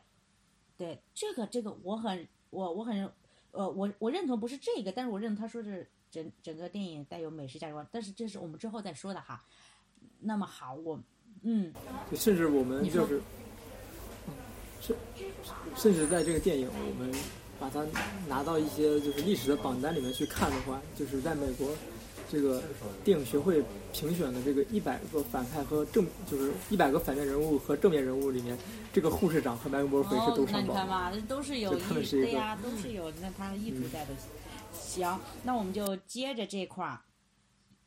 [0.76, 3.10] 对，这个这个我很我我很
[3.52, 9.46] 呃我我认同不是这个，但是我认同他说是整整个电影带有美式价值观，但是这是我们之后再说的哈。
[10.20, 11.00] 那么好，我
[11.42, 11.72] 嗯，
[12.14, 13.20] 甚至我们就是，
[14.26, 14.34] 嗯
[14.80, 14.96] 甚
[15.76, 17.12] 甚至在这个电影，我们
[17.58, 17.84] 把它
[18.28, 21.70] 拿到一些就是历史的榜单里面去看的话，就是在美国
[22.30, 22.62] 这个
[23.04, 28.56] 电影学会评选的这个一百个反派和正，就是一百个反面人物和正面人物里面，
[28.92, 30.66] 这个护士长和麦克摩菲是哦都，上榜的。
[30.66, 34.10] 那你看嘛，这都是有就他们意是一个对呀，都是有那他的意图在的。
[34.72, 37.00] 行，那我们就接着这块儿，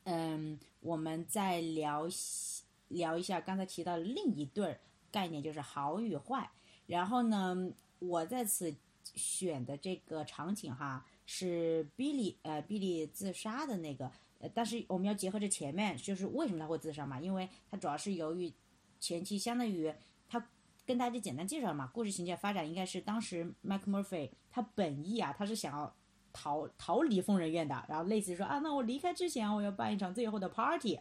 [0.06, 4.80] 嗯，我们再聊西聊一下刚才提到的另一对儿
[5.12, 6.50] 概念，就是好与坏。
[6.88, 8.74] 然后呢，我在此
[9.16, 17.20] 选的这个场景哈，是 Billy 呃 Billy 自杀的那个，呃，但是我们要结合着前面，就是为什么他会自杀嘛？
[17.20, 18.52] 因为他主要是由于
[19.00, 19.94] 前期相当于
[20.28, 20.46] 他
[20.86, 25.96] 跟大家简单介绍嘛，故事情节发展应该是当时 Mike Murphy 他本意啊，他是想要
[26.34, 31.00] 逃逃离疯人院的，然后类似于说啊，那我离开之前我要办一场最后的 party。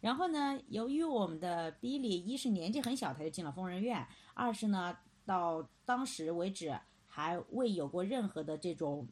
[0.00, 4.00] 然后呢，由于我们的 Billy 一是年纪很小，他就进了疯人院；
[4.34, 9.08] 二是呢，到当时为止还未有过任何的这种，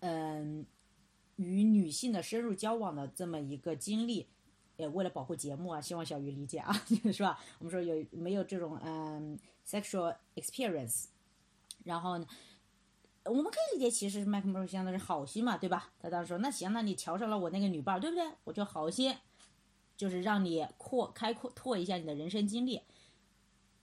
[0.00, 0.64] 嗯，
[1.36, 4.28] 与女性的深入交往的这么一个经历。
[4.76, 6.72] 也为了保护节目啊，希望小鱼理解啊，
[7.12, 7.38] 是吧？
[7.58, 11.04] 我们说有没有这种嗯 sexual experience？
[11.84, 12.26] 然后呢，
[13.26, 15.92] 我们可以理解，其实麦克莫相当是好心嘛，对吧？
[16.00, 18.24] 他当时说，那行，那你瞧上了我那个女伴，对不对？
[18.44, 19.14] 我就好心，
[20.02, 22.82] 就是让你扩开阔拓一下你的人生经历。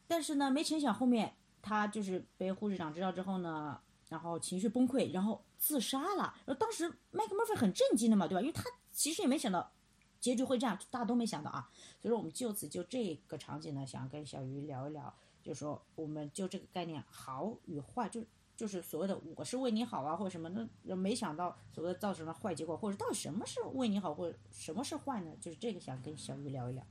[0.06, 3.80] 但是呢，没成想后面他就是被护士长知道之后呢，
[4.10, 6.36] 然后情绪崩溃，然后自杀了。
[6.46, 8.42] 然后当时麦克莫菲很震惊的嘛，对吧？
[8.42, 9.72] 因为他其实也没想到
[10.20, 11.72] 结局会这样，大家都没想到啊。
[12.02, 18.22] 所以说，我们就此就这个场景呢，想跟小鱼聊一聊，就说我们就这个概念好与坏，就
[18.60, 20.52] 就是所谓的我是为你好啊，或者什么，
[20.84, 25.32] 那没想到所谓的造成了坏结果，或者到底什么是为你好，或者什么是坏呢？
[25.40, 26.84] 就是这个想跟小鱼聊一聊。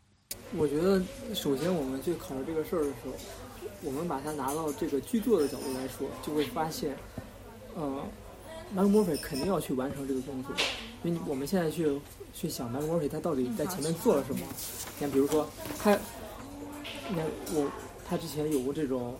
[0.56, 1.02] 我觉得，
[1.34, 3.12] 首先我们去考虑这个事儿的时候，
[3.82, 6.96] 我们把它拿到这个剧作的角度来说，就会发现，
[7.76, 8.02] 呃，
[8.72, 10.56] 麦克莫菲肯定要去完成这个工作，
[11.04, 12.00] 因为我们现在去
[12.32, 14.40] 去想麦克莫菲他到底在前面做了什么。
[14.94, 15.46] 你看，比如说
[15.78, 15.92] 他，
[17.10, 17.70] 你看我
[18.06, 19.14] 他之前有过这种，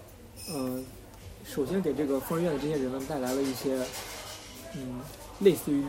[0.49, 0.83] 呃，
[1.49, 3.83] 首先给这个疯人院的这些人们带来了一些，
[4.75, 5.01] 嗯，
[5.41, 5.83] 类似于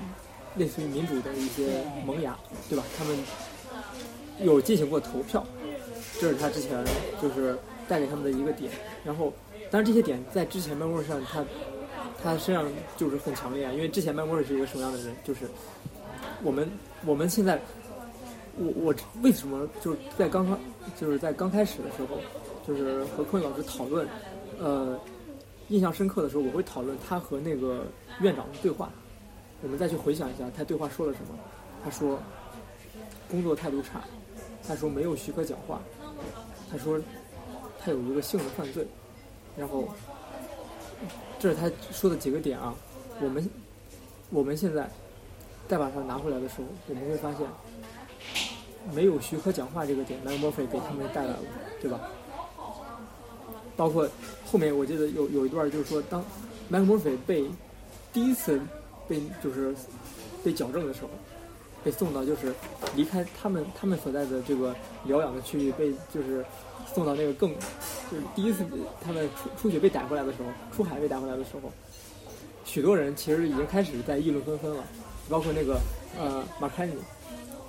[0.55, 2.35] 类似于民主的一些萌芽，
[2.69, 2.83] 对吧？
[2.97, 3.17] 他们
[4.41, 5.45] 有进行过投票，
[6.19, 6.83] 这是他之前
[7.21, 7.57] 就是
[7.89, 8.71] 带给他们的一个点。
[9.03, 9.33] 然后，
[9.69, 11.45] 当然这些点在之前麦莫尔上，他
[12.23, 15.13] 他身上就是很强烈啊，因为之前麦莫尔是一个什么样的人？
[15.25, 15.41] 就是
[16.41, 16.71] 我们
[17.05, 17.59] 我们现在，
[18.57, 20.57] 我我为什么就是在刚刚
[20.99, 22.17] 就是在刚开始的时候，
[22.65, 24.07] 就是和坤老师讨论，
[24.57, 24.97] 呃，
[25.69, 27.85] 印象深刻的时候，我会讨论他和那个
[28.21, 28.89] 院长的对话。
[29.61, 31.37] 我们再去回想一下他对话说了什么。
[31.83, 32.19] 他说
[33.29, 34.03] 工作态度差，
[34.67, 35.81] 他说没有许可讲话，
[36.71, 36.99] 他说
[37.79, 38.85] 他有一个性的犯罪，
[39.55, 39.87] 然后
[41.39, 42.73] 这是他说的几个点啊。
[43.21, 43.49] 我们
[44.29, 44.89] 我们现在
[45.67, 47.45] 再把它拿回来的时候，我们会发现
[48.93, 51.39] 没有许可讲话这个点，麦克莫菲给他们带来了，
[51.81, 51.99] 对吧？
[53.75, 54.09] 包括
[54.51, 56.25] 后面我记得有有一段就是说，当
[56.67, 57.45] 麦克莫菲被
[58.11, 58.59] 第一次
[59.07, 59.75] 被就是
[60.43, 61.09] 被矫正的时候，
[61.83, 62.51] 被送到就是
[62.95, 66.43] 离开他们他们所在的这个疗养的区域，被就是
[66.91, 67.51] 送到那个更
[68.09, 68.65] 就是第一次
[69.05, 71.71] 他们出出去被逮回来的时候，出海被逮回来的时候，
[72.65, 74.83] 许多人其实已经开始在议论纷纷了，
[75.29, 75.79] 包括那个
[76.17, 76.95] 呃马凯尼，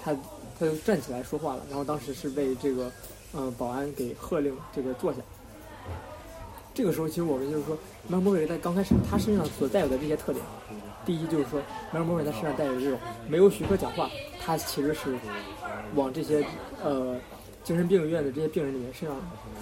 [0.02, 0.16] 他
[0.58, 2.90] 他就站起来说话了，然后当时是被这个
[3.32, 5.18] 呃保安给喝令这个坐下。
[6.80, 7.76] 这个时候，其实我们就是说，
[8.08, 10.42] 麦克莫瑞在刚开始他身上所带有的这些特点，
[11.04, 11.60] 第一就是说，
[11.92, 14.08] 麦克莫瑞他身上带有这种没有许可讲话，
[14.40, 15.14] 他其实是
[15.94, 16.42] 往这些
[16.82, 17.20] 呃
[17.62, 19.14] 精神病院的这些病人里面身上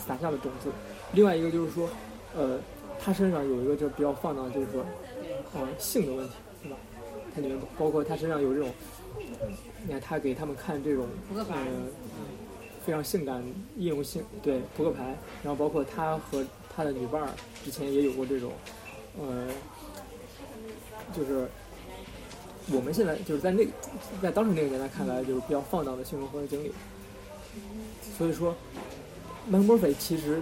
[0.07, 0.71] 撒下了种子。
[1.13, 1.89] 另外一个就是说，
[2.37, 2.61] 呃，
[3.01, 4.87] 他身上有一个就比较放荡，就是说，
[5.55, 6.77] 呃，性的问题，对吧？
[7.35, 8.71] 他里面包括他身上有这种，
[9.85, 11.05] 你看他给他们看这种
[11.37, 11.45] 呃
[12.87, 13.43] 非常性感、
[13.77, 16.45] 易用性对扑克牌，然后包括他和
[16.79, 17.29] 他的女伴儿
[17.65, 18.53] 之前也有过这种，
[19.21, 19.49] 呃，
[21.13, 21.49] 就是
[22.71, 23.67] 我们现在就是在那
[24.23, 26.71] 在当时那个年代看来就是比较放荡的性生活的经历。
[28.17, 28.55] 所以说，
[29.49, 30.41] 麦克墨菲其实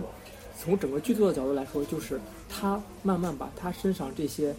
[0.60, 2.20] 从整个剧作的角度来说，就是
[2.50, 4.54] 他慢慢把他身上这些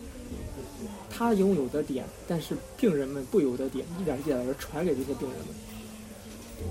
[1.12, 5.48] 他拥有的点，但是病人们不有的点，一点一点的传给这些病人们。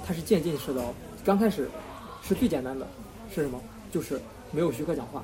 [0.05, 0.83] 他是渐进式的，
[1.25, 1.71] 刚开始
[2.25, 2.85] 是最简单的，
[3.33, 3.62] 是什么？
[3.92, 4.21] 就是
[4.57, 5.23] 没有许可讲话，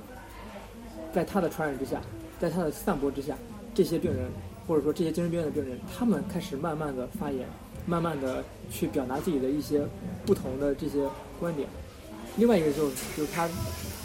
[1.14, 1.98] 在他的传染之下，
[2.38, 3.34] 在他的散播之下，
[3.74, 4.28] 这些病人
[4.68, 7.48] 或者说这些精神病院的病人，他们开始慢慢的发言，
[7.86, 9.86] 慢慢的去表达自己的一些
[10.26, 11.08] 不同的这些
[11.40, 11.66] 观点。
[12.36, 13.48] 另外一个就是就是他，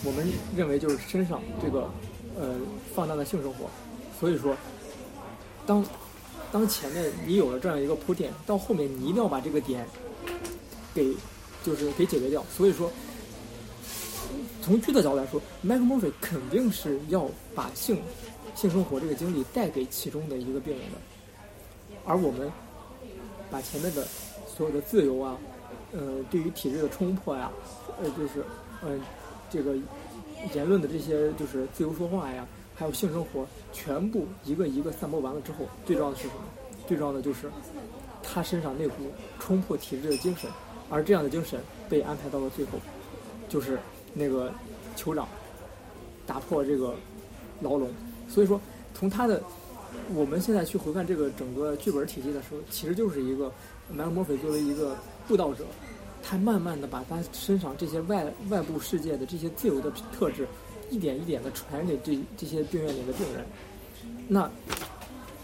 [0.06, 1.90] 我们认为就是身上这个
[2.40, 2.56] 呃
[2.96, 3.70] 放大的性生活，
[4.18, 4.56] 所以说
[5.66, 5.86] 当
[6.54, 9.86] 当前面你有了这样一个铺垫，到后面你一定要把这个点
[10.94, 11.14] 给
[11.66, 12.42] 就是给解决掉。
[12.56, 12.90] 所以说，
[14.68, 17.26] 从剧的角度来说，麦克墨菲肯定是要
[17.56, 18.02] 把性
[18.54, 20.98] 性生活这个经历带给其中的一个病人的，
[22.04, 22.52] 而我们
[23.50, 24.06] 把前面的
[24.46, 25.38] 所有的自由啊，
[25.94, 27.50] 呃，对于体制的冲破呀，
[28.04, 28.44] 呃，就是
[28.82, 29.00] 呃，
[29.50, 29.74] 这个
[30.54, 36.42] 言论的这些就是自由说话呀，还有性生活，全部一个一个散播完了之后，最重要的是什么？
[36.86, 37.50] 最重要的就是
[38.22, 38.96] 他身上那股
[39.40, 40.52] 冲破体制的精神，
[40.90, 42.72] 而这样的精神被安排到了最后，
[43.48, 43.80] 就是
[44.18, 44.52] 那个
[44.98, 45.28] 酋长
[46.26, 46.96] 打破这个
[47.62, 47.90] 牢笼。
[48.28, 48.60] 所以说，
[48.94, 49.42] 从他的
[50.14, 53.52] 我们现在去回看这个整个剧本体系的时候，其实就是一个
[53.90, 54.96] 麦克墨菲作为一个
[55.28, 55.64] 布道者，
[56.22, 60.48] 他慢慢的把他身上这些外外部世界的这些自由的特质，
[60.90, 63.46] 一点一点的传给这这些病院里的病人。
[64.28, 64.50] 那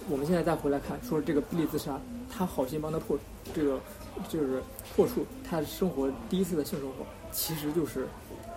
[0.10, 3.18] 我们现在再回来看，说这个比利自杀，他好心帮他破
[3.54, 3.80] 这个
[4.28, 4.62] 就是
[4.94, 8.08] 破处他生活第一次的性生活，其实就是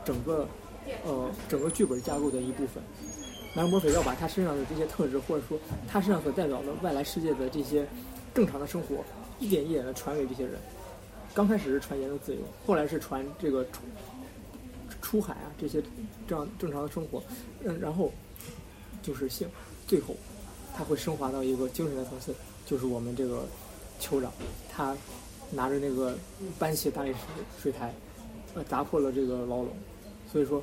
[0.06, 0.48] 整个
[1.04, 2.82] 呃整个剧本架构的一部分。
[3.54, 7.86] 麦克墨菲要把他身上的这些特质，或者说他身上所代表的外来世界的这些
[8.34, 9.04] 正常的生活，
[9.40, 10.54] 一点一点的传给这些人。
[11.34, 13.80] 刚开始是传言论自由，后来是传这个出
[15.00, 15.82] 出海啊这些
[16.28, 17.22] 这样正常的生活，
[17.64, 18.12] 嗯，然后
[19.02, 19.48] 就是性，
[19.86, 20.14] 最后
[20.74, 22.34] 他会升华到一个精神的层次，
[22.66, 23.46] 就是我们这个
[24.00, 24.30] 酋长，
[24.70, 24.96] 他
[25.50, 26.14] 拿着那个
[26.58, 27.18] 搬起大理石
[27.62, 27.94] 水台，
[28.54, 29.68] 呃，砸破了这个牢笼，
[30.36, 30.62] 所以说。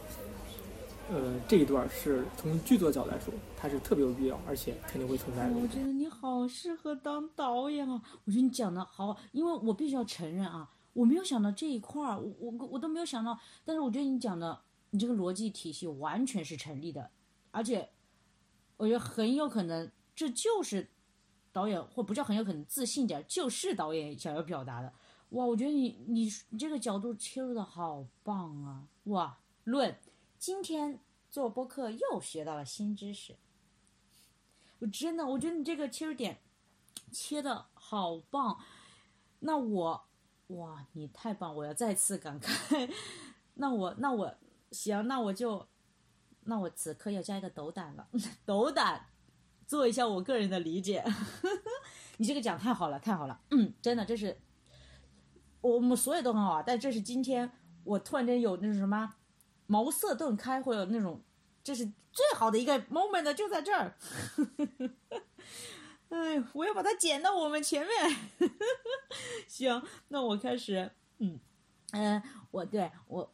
[1.12, 5.54] 呃，这一段是从剧作角度来说，它是特别有必要，而且肯定会存在的。
[5.54, 8.02] 我觉得你好适合当导演啊！
[8.24, 13.38] 我觉得你讲的好，因为我必须要承认啊，我没有想到这一块儿，我我我都没有想到。
[13.66, 17.12] 但是我觉得你讲的，你这个逻辑体系完全是成立的，
[17.52, 17.90] 而且
[18.78, 20.90] 我觉得很有可能这就是
[21.52, 24.92] 导演，或不叫很有可能，自信点，就是导演想要表达的。
[25.32, 28.88] 哇，我觉得你你你这个角度切入的好棒啊！
[29.06, 29.98] 哇，论。
[30.38, 31.00] 今天
[31.30, 33.38] 做播客又学到了新知识，
[34.80, 36.42] 我真的，我觉得你这个切入点
[37.14, 38.60] 切的好棒。
[39.40, 40.06] 那我，
[40.48, 41.56] 哇，你太棒！
[41.56, 42.94] 我要再次感慨。
[43.54, 44.36] 那我，那我
[44.72, 45.66] 行，那我就，
[46.42, 48.10] 那我此刻要加一个斗胆了，
[48.46, 49.08] 斗胆
[49.66, 51.06] 做一下我个人的理解。
[52.18, 54.42] 你这个讲太好了，太好了，嗯，真的，这是
[55.62, 57.50] 我们所有都很好啊，但这是今天
[57.86, 59.16] 我突然间有那种什么。
[59.68, 61.22] 茅塞顿开，或者那种，
[61.64, 63.98] 这是最好的一个 moment 就在这儿。
[66.10, 68.18] 哎，我要把它剪到我们前面。
[69.48, 70.92] 行，那我开始。
[71.18, 71.40] 嗯
[71.92, 72.22] 嗯，
[72.52, 73.34] 我对我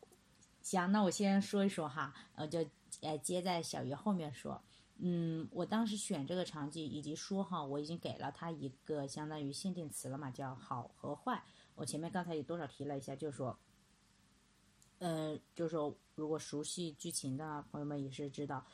[0.61, 2.65] 行，那我先说一说哈，呃，就
[3.01, 4.61] 呃接在小鱼后面说。
[5.01, 11.43] 嗯，我当时选这个场景以及说哈，我已经给了他一个相当于限定词了嘛，叫好和坏。
[11.75, 13.57] 我前面刚才也多少提了一下，就说。
[14.99, 18.65] 嗯，就是说，如果熟悉剧情的朋友们也是知道，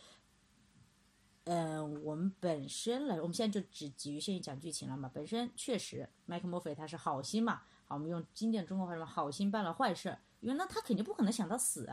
[1.45, 5.09] 嗯，我们本身来，我们现在就只局限于讲剧情了嘛。
[5.13, 11.87] 本身确实，麦克墨菲他是好心嘛，好，我们用经典中国话说，好心办了坏事，因为那他肯定不可能想到死。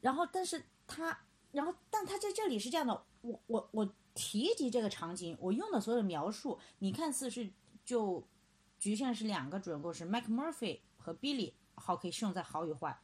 [0.00, 7.52] 然后，但是他，然后，但他在这里是这样的，我我我提及这个场景，我用的所有描述，你看似是
[7.84, 8.26] 就
[8.78, 12.98] 局限是两个主人公是麦克墨菲和 Billy，好，可以适用在好与坏。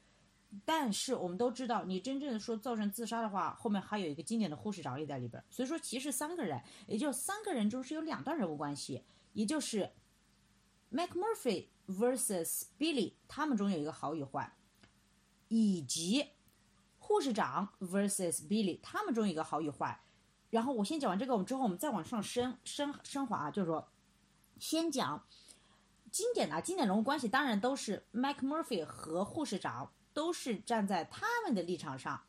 [0.65, 5.43] 但是我们都知道，你真正的说造成自杀的话，后面还有一个经典的护士长也在里边。
[5.51, 9.91] 所以说，其实三个人，也就三个人中是有两段人物关系，也就是
[10.91, 14.57] Mac Murphy versus Billy，他们中有一个好与坏，
[15.49, 16.29] 以及
[16.99, 20.01] 护士长 versus Billy，他们中有一个好与坏。
[20.51, 23.89] 然后我先讲完这个，我们之后我们再往上升升升华，就是说，
[24.61, 25.27] 先讲
[26.13, 32.23] 经典的经典人物关系当然都是 Mike Murphy 和护士长都是站在他们的立场上，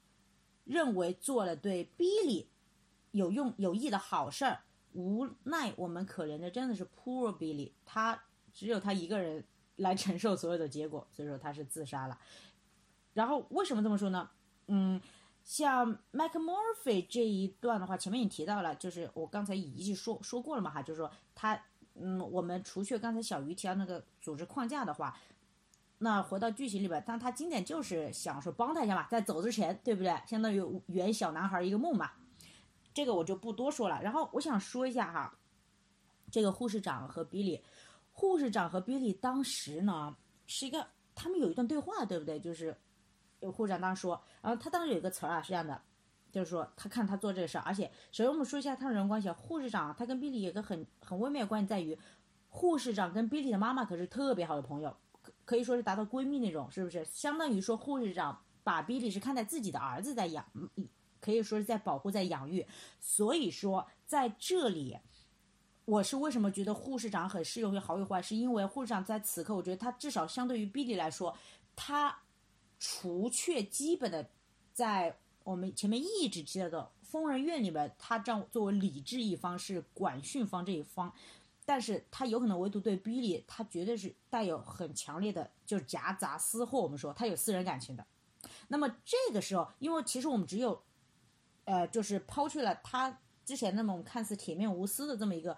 [0.66, 2.48] 认为做了对 Billy
[3.12, 4.64] 有用有益的好事儿。
[4.94, 9.46] 无奈我们可怜的真的是 Poor Billy，他只有他一个人
[9.78, 12.18] 来承受所有的结果，所以说他是自杀了。
[13.14, 14.30] 然后为什么这么说呢？
[14.68, 15.02] 嗯，
[15.44, 21.62] 像 Mike Murphy 这一段的话，前面也提到了，就是我刚才已经说说过了嘛哈，就是说他，
[21.96, 25.18] 嗯，我们除去刚才小鱼提到那个组织框架的话，
[25.98, 30.14] 那回到剧情里边，但他经典就是想说帮他一下嘛，在走之前，对不对？
[30.28, 32.12] 相当于圆小男孩一个梦嘛，
[32.94, 34.02] 这个我就不多说了。
[34.02, 35.34] 然后我想说一下哈，
[36.30, 37.64] 这个护士长和比利，
[38.12, 42.40] 护士长和比利当时呢是一个，他们有一段对话，对不对？
[42.40, 42.76] 就是
[43.40, 45.82] 有护士长当时说，然后他当时有一个词儿啊是这样的，
[46.30, 51.98] 就是说他看他做这个事儿，而且首先我们说一下他们人关系，护士长他跟比利有个很很微妙的关系在于，
[52.50, 54.96] 护士长跟比利的妈妈可是特别好的朋友，
[55.46, 57.06] 可以说是达到闺蜜那种，是不是？
[57.06, 60.46] 相当于说护士长把比利是看待自己的儿子在养，
[61.22, 62.66] 可以说是在保护在养育，
[63.00, 64.98] 所以说在这里。
[65.86, 71.38] 我是为什么觉得护士长很适用于好与坏，是因为护士长在此刻，我觉得他至少相对于比利来说，
[71.76, 72.18] 他
[72.80, 74.28] 除却基本的，
[74.74, 81.14] 在我们前面一直提到的疯人院里面，他这样作为理智一方是管训方这一方，
[81.66, 88.06] 但是他有可能唯独对 Billy，，他绝对是带有很强烈的，就是夹杂私货，我们说他有私人感情的。
[88.68, 90.84] 那么这个时候，因为其实我们只有，
[91.64, 95.58] 呃，就是抛去了他之前那么看似铁面无私的这么一个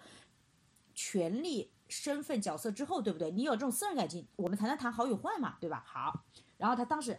[0.94, 3.30] 权利身份角色之后，对不对？
[3.30, 5.84] 你有这种私人感情，我们才能谈好与坏嘛，对吧？
[5.86, 6.24] 好，
[6.56, 7.18] 然后他当时，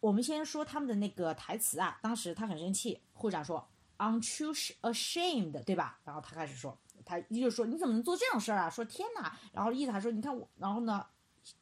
[0.00, 6.00] 我们先说他们的那个台词啊，当时他很生气，护士长说 “Aren't you ashamed”，对吧？
[6.04, 8.68] 然后他开始说，他一就说你怎么能做这种事儿啊？
[8.68, 9.38] 说天哪！
[9.54, 11.06] 然后意思还说你看我，然后呢，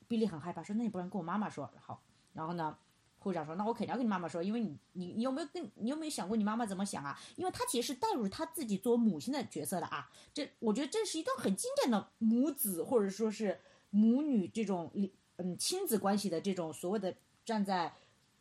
[0.08, 2.02] 比利很害怕，说那你不然跟我妈妈说，好，
[2.32, 2.76] 然后呢？
[3.18, 7.18] 护士长说：“那我肯定要跟你妈妈说，因为你你你有没有跟你有没有想过你妈妈怎么想啊？
[7.36, 10.10] 因为他其实是带入他自己作为母亲的角色的啊。
[10.34, 14.92] 这我觉得这是一段很经典的母子或者说是母女这种
[15.38, 17.94] 嗯亲子关系的这种所谓的站在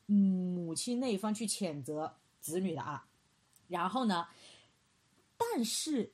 [0.07, 3.07] 嗯母亲那一方去谴责子女的啊。
[3.69, 4.27] 然后呢，
[5.37, 6.11] 但是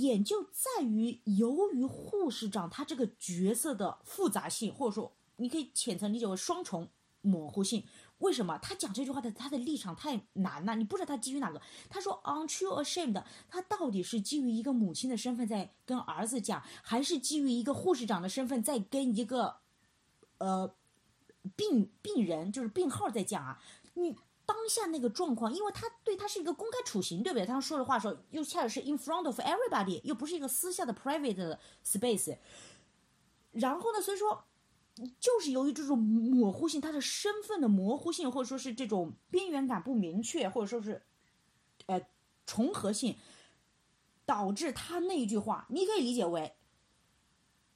[0.00, 6.88] 点就在于由于护士长他这个角色的复杂性，或者说你可以浅层理解为双重。”
[7.20, 7.84] 模糊性，
[8.18, 10.76] 为什么他讲这句话的他的立场太难了？
[10.76, 11.60] 你不知道他基于哪个？
[11.90, 19.56] 他说 “Aren't you ashamed”，他到底是基于一个母亲的身份在跟儿子讲，还是基于一个护士长的身份在跟一个
[20.38, 20.72] 呃
[21.56, 23.60] 病病人，就是病号在讲啊？
[23.94, 24.16] 你
[24.48, 27.44] 当下那个状况，因为他对他是一个公开处刑，对不对？
[27.44, 32.38] 他说的话说又恰恰是 in front of everybody，又不是一个私下的 private space。
[33.52, 34.46] 然后呢，所以说。
[35.20, 41.00] 就是由于这种模糊性，他的身份的模糊性，或者说是这种边缘感不明确，或者说是，
[41.86, 42.04] 呃，
[42.44, 43.16] 重合性，
[44.26, 46.56] 导致他那一句话，你可以理解为，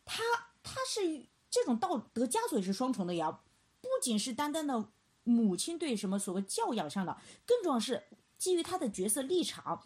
[0.04, 0.24] 他
[0.64, 3.38] 他是这种道德枷锁也是双重的呀，
[3.80, 4.88] 不仅是单单的
[5.24, 8.02] 母亲对什么所谓教养上的，更重要是
[8.38, 9.84] 基于他的角色立场，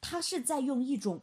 [0.00, 1.22] 他是在用一种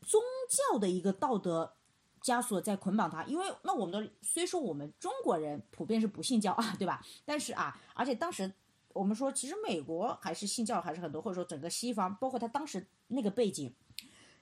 [0.00, 1.74] 宗教的一个道德。
[2.22, 7.02] 枷锁在捆绑他，因为那我们的虽说我们中国人普遍是不信教啊，对吧？
[7.24, 8.52] 但是啊，而且当时
[8.92, 13.74] 我们说，其实美国还是信教还是很多，或者说整个西方，包括他当时那个背景，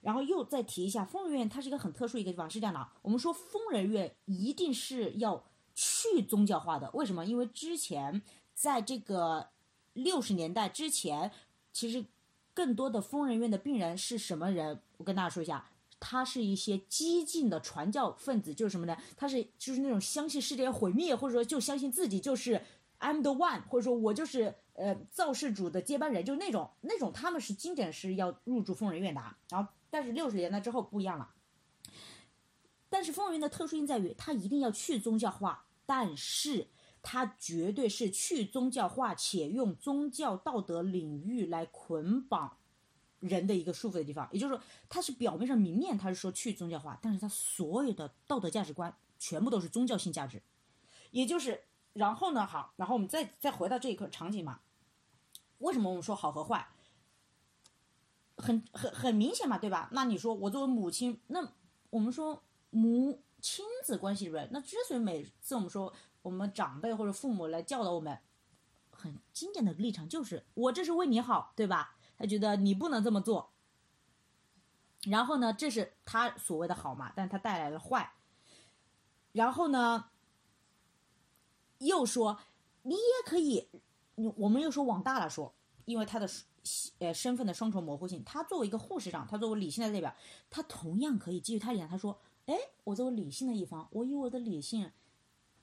[0.01, 5.45] 然后又再提一下，疯人院它是一个很特殊一个地方，是这样的，我们说疯人院一定是要
[5.81, 7.25] 去宗教化的，为什么？
[7.25, 8.21] 因为之前
[8.53, 9.51] 在这个
[9.93, 11.31] 六十年代之前，
[11.73, 12.05] 其实
[12.53, 14.81] 更多的疯人院的病人是什么人？
[14.97, 15.65] 我跟大家说一下。
[16.01, 18.97] 他是一些激进的传教分子，就是什么呢？
[19.17, 22.61] 他是就是那种相信世界毁灭，或者说就相信自己就是
[23.01, 29.21] I'm the one，或者说我就是呃造世主的接班人，就那种那种他们是经典是要入住疯人院的。
[29.51, 31.31] 然后，但是六十年代之后不一样了。
[32.89, 36.69] 但是疯人院的特殊性在于，他一定要去宗教化，但是
[37.01, 42.59] 它绝对是去宗教化且用宗教道德领域来捆绑。
[43.21, 50.41] 人的一个束缚的地方，也就是说，它是表面上明面，它是说去宗教化，但是它所有的道德价值观全部都是宗教性价值，
[51.11, 51.65] 也就是，
[51.95, 54.61] 然后呢，好，然后我们再再回到这一个场景嘛，
[55.59, 56.69] 为什么我们说好和坏？
[58.37, 59.89] 很很很明显嘛，对吧？
[59.91, 61.45] 那你说我作为母亲，那
[61.91, 68.19] 我们说母亲子关系里边，那之所以每次我们说我们长辈或者父母来教导我们，
[68.91, 71.97] 很经典的立场就是我这是为你好，对吧？
[72.17, 73.53] 他觉得你不能这么做，
[75.05, 78.15] 然后呢，这是他所谓的好嘛，但他带来了坏。
[79.33, 80.11] 然后呢，
[81.79, 82.41] 又说
[82.83, 83.69] 你也可以，
[84.17, 86.29] 我们又说往大了说，因为他的
[86.99, 90.13] 呃身份的双重模糊性，他作为一个护士长，他作为理性的代表，
[90.51, 92.19] 他同样可以基于他理念，他说，
[92.49, 94.91] 哎，我作为理性的一方，我以我的理性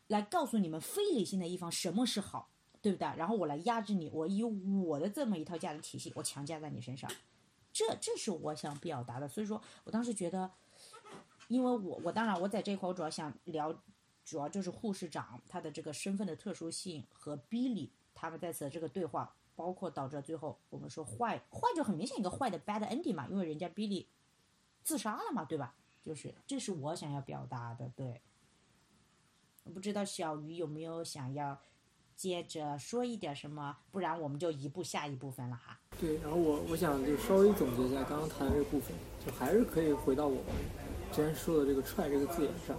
[0.05, 3.07] 来告诉你们非理性的一方什么是好，对不对？
[3.17, 7.11] 然后我来压制你，我以我的这么一套价值体系，我强加在你身上，
[7.73, 9.27] 这这是我想表达的。
[9.27, 10.51] 所以说我当时觉得，
[11.47, 13.73] 因为我我当然我在这一块我主要想聊，
[14.23, 24.05] 主要就是护士长他的这个身份的特殊性和 Billy 他们在此的这个对话，包括导致最后我们说坏坏就很明显一个坏的 bad ending 嘛，因为人家 Billy
[24.83, 25.75] 自杀了嘛，对吧？
[26.05, 28.21] 就是这是我想要表达的，对。
[29.73, 31.59] 不知道小鱼有没有想要
[32.15, 35.79] 接着说一点什么，不然我们就移步下一部分了哈。
[35.99, 38.95] 对，然后我我想就稍微总结一下刚刚谈的这部分，
[39.25, 40.43] 就还是可以回到我们
[41.11, 42.77] 之前说的这个 “try” 这个字眼上，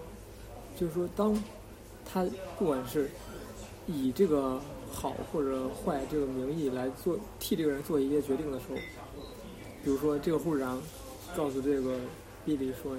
[0.76, 1.34] 就是说，当
[2.04, 2.24] 他
[2.56, 3.10] 不管是
[3.88, 8.76] 以这个好或者坏这个名义来做替这个人做一些决定的时候，
[9.82, 10.80] 比如说这个护士长
[11.36, 11.98] 告诉这个
[12.46, 12.96] 比利说，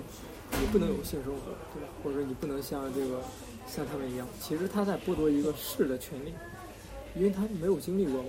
[0.51, 1.39] 你不能有性生活，
[1.73, 1.87] 对吧？
[2.03, 3.21] 或者说你不能像这个。
[3.69, 6.33] 像他们一样，其实他在剥夺一个是的权利，
[7.17, 8.23] 因为他没有经历过，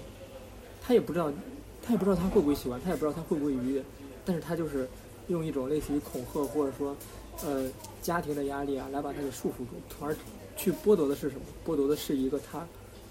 [0.82, 1.32] 他也不知道，
[1.80, 3.84] 他也不知道他会不会喜欢，他也不知道他会不会愉悦，
[4.24, 4.88] 但是他就是
[5.28, 6.96] 用一种类似于恐吓或者说，
[7.44, 7.70] 呃，
[8.02, 10.16] 家庭的压力啊，来把他给束缚住，从而
[10.56, 11.42] 去剥夺的是什么？
[11.64, 12.66] 剥夺的是一个他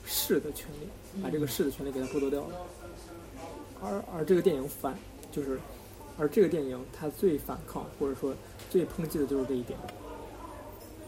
[0.05, 2.49] 是的权利，把这个是的权利给他剥夺掉了。
[3.82, 4.93] 而而这个电影反
[5.32, 5.58] 就是，
[6.18, 8.34] 而这个电影它最反抗或者说
[8.70, 9.78] 最抨击的就是这一点，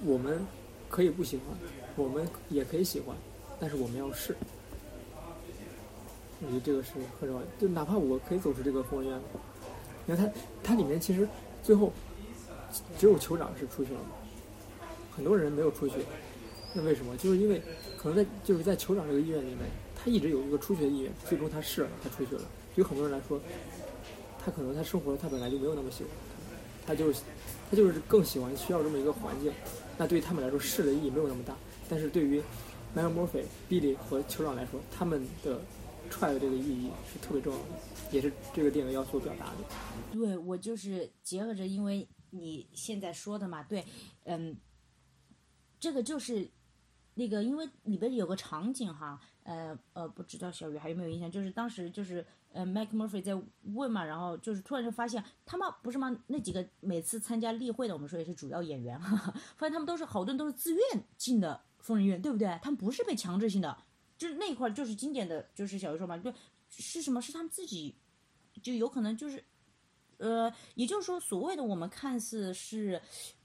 [0.06, 0.46] 我们。
[0.92, 1.46] 可以不喜欢，
[1.96, 3.16] 我们也可以喜欢，
[3.60, 4.36] 但是我们要试。
[6.42, 7.46] 我觉得这个是很重要。
[7.60, 9.22] 就哪怕我可以走出这个疯人院，
[10.08, 10.34] 你看他，
[10.64, 11.30] 他里面其实
[11.62, 11.94] 最后
[12.98, 14.00] 只有酋长是出去了，
[15.16, 15.98] 很多人没有出去。
[16.74, 17.16] 那为什么？
[17.18, 17.62] 就是因为
[17.96, 19.60] 可能在就是在酋长这个医院里面，
[19.96, 22.42] 他一直有一个出去的意愿，最终他试了，他出去了。
[22.74, 23.40] 对很多人来说，
[24.44, 26.12] 他可能他生活他本来就没有那么喜欢，
[26.86, 27.22] 他就是
[27.70, 29.52] 他就是更喜欢需要这么一个环境。
[29.98, 31.56] 那对于他们来说，试的意义没有那么大。
[31.90, 32.42] 但是对于
[32.96, 35.60] Michael Murphy、Billy 和酋长来说，他们的
[36.10, 37.66] try 的这个意义是特别重要的，
[38.12, 39.58] 也是这个电影要所表达的。
[40.12, 43.84] 对，我就是结合着，因为你现在说的嘛，对，
[44.24, 44.56] 嗯，
[45.80, 46.50] 这个就是
[47.14, 52.26] 那个，因为里边有个场景哈，呃呃，不知道小雨还有没有印象，就是当时就是。
[52.52, 53.40] 呃，Mike Murphy 在
[53.74, 56.16] 问嘛，然后就是突然就发现他们不是吗？
[56.28, 60.82] 那几个每次参加例会的，我们说也是主要演员，哈哈，发现他们都是好多人都是自愿
[61.16, 62.60] 进的疯人院，对不对？
[62.64, 63.78] 他们不是被强制性的，
[64.18, 66.34] 就是那一块就是经典的就是小鱼说嘛，就
[66.70, 67.96] 是什么是他们自己，
[68.64, 69.44] 就有可能就是，
[70.18, 73.02] 呃，也就是说所谓的我们看似是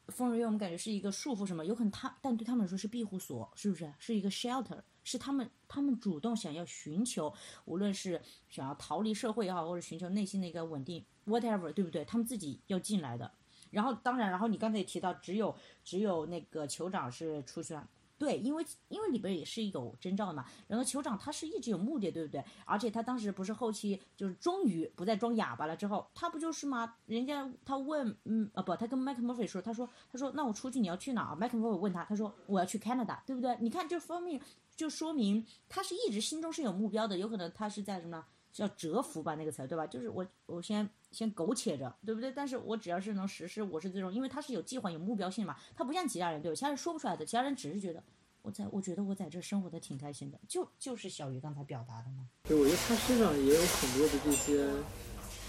[0.09, 3.93] 疯人院，我们感觉是一个束缚什么，有可能他但对他们来说是庇护所，是不是？
[3.99, 4.83] 是一个 shelter。
[5.07, 7.31] 是他们，他们主动想要寻求，
[7.67, 12.03] 无论是想要逃离社会也好，或者寻求内心的一个稳定，whatever，对不对？
[12.07, 13.31] 他们自己要进来的。
[13.71, 17.87] 然后，当然，然后你刚才也提到，只有只有那个酋长是出去了。
[18.19, 20.45] 对，因为因为里边也是有征兆嘛。
[20.67, 22.45] 然后酋长他是一直有目的，对不对？
[22.65, 26.97] 而且他当时不是后期就是终于不再装哑巴了之后，他不就是吗？
[27.07, 31.35] 人家他问，嗯啊不，他跟麦克莫菲说，他说他说那我出去你要去哪？
[31.35, 33.57] 麦克莫菲问他，他说我要去 Canada，对不对？
[33.61, 34.41] 你看这方面。
[34.77, 38.25] 就说明他是一直心中是有目标的，有可能他是在什么
[38.55, 39.85] 叫蛰伏吧那个词对吧？
[39.85, 42.31] 就是我我先先苟且着，对不对？
[42.31, 45.57] 但是我只要是能实施，我是最终，因为他是有计划、有目标性嘛。
[45.75, 46.55] 他不像其他人，对吧？
[46.55, 48.01] 其他人说不出来的，其他人只是觉得
[48.43, 52.29] 我在，我觉得我在这生活的挺开心的，就就是小鱼刚才表达的嘛。
[52.45, 54.65] 对，我觉得他身上也有很多的这些，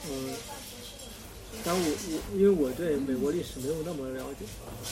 [0.09, 0.35] 嗯。
[1.63, 1.89] 当然，我
[2.33, 4.43] 我因为我对美国历史没有那么了解，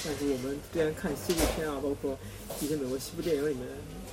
[0.05, 2.17] 但是我们之前看西部片啊，包括
[2.61, 3.67] 一些美国西部电影里面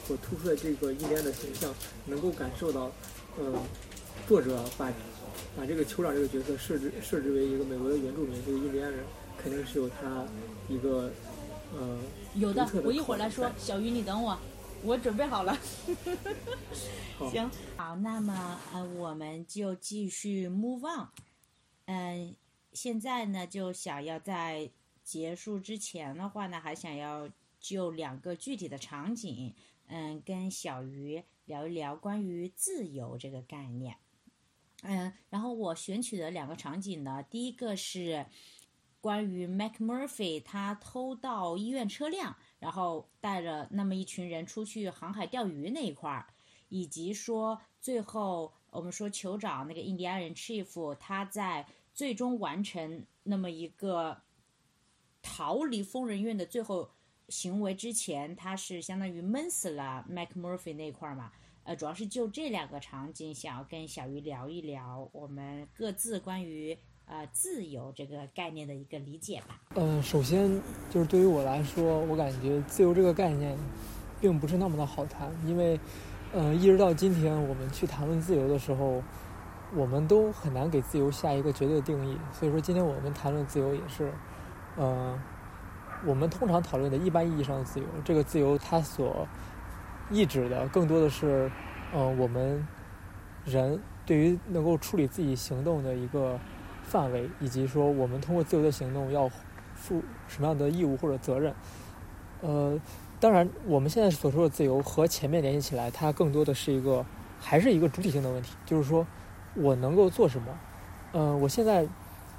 [0.05, 1.73] 所突出的这个印第安的形象，
[2.07, 2.91] 能够感受到，
[3.39, 3.55] 嗯，
[4.27, 4.93] 作者把
[5.57, 9.05] 把这个酋长这个角色设置设置为一个美国的原住民，这个印第安人
[9.37, 10.25] 肯定是有他
[10.69, 11.13] 一个
[11.75, 11.99] 呃
[12.35, 14.39] 有的，我一会儿来说，小鱼你等我，
[14.85, 15.59] 我准备好了。
[17.31, 21.09] 行，好，那么呃，我们就继续 move on。
[21.87, 22.35] 嗯，
[22.73, 24.71] 现在呢，就想要在
[25.03, 29.53] 结束之前的话呢，还想要就两个具体的场景，
[29.89, 33.97] 嗯，跟小鱼聊一聊关于自由这个概念。
[34.83, 38.27] 嗯，然后我选取的两个场景呢，第一个是
[39.01, 46.27] 关于 Mac Murphy 他偷盗医院车辆，然后带着那么一群人出去航海钓鱼那一块儿，
[46.69, 51.67] 以及说最后我们说酋长那个印第安人 Chief 他在。
[51.93, 54.23] 最终完成那么一个
[55.21, 56.89] 逃离疯人院的最后
[57.29, 61.33] 行为之前，他是相当于闷死了 Mac Murphy 那一块儿嘛。
[61.65, 69.61] 呃，主要是就这两个场景，想要跟小鱼聊一聊我们各自关于呃自由这个概念的一个理解吧。
[69.77, 70.51] 嗯，首先
[70.91, 73.57] 就是对于我来说，我感觉自由这个概念
[74.21, 75.79] 并不是那么的好谈，因为，
[76.33, 79.03] 嗯，一直到今天我们去谈论自由的时候，
[79.75, 82.17] 我们都很难给自由下一个绝对的定义。
[82.33, 84.13] 所以说，今天我们谈论自由也是，
[84.77, 85.17] 嗯，
[86.07, 89.27] 我们通常讨论的一般意义上的自由，这个自由它所
[90.11, 91.51] 意指的更多的是，
[91.95, 92.67] 嗯，我们
[93.45, 96.39] 人对于能够处理自己行动的一个
[96.83, 99.31] 范围，以及说我们通过自由的行动要
[99.75, 101.55] 负什么样的义务或者责任。
[102.43, 102.79] 呃，
[103.21, 107.05] 当然，我们现在所说的自由和前面联系起来，它更多的是一个
[107.39, 109.07] 还是一个主体性的问题，就是说
[109.55, 110.59] 我能够做什么。
[111.13, 111.87] 嗯、我现在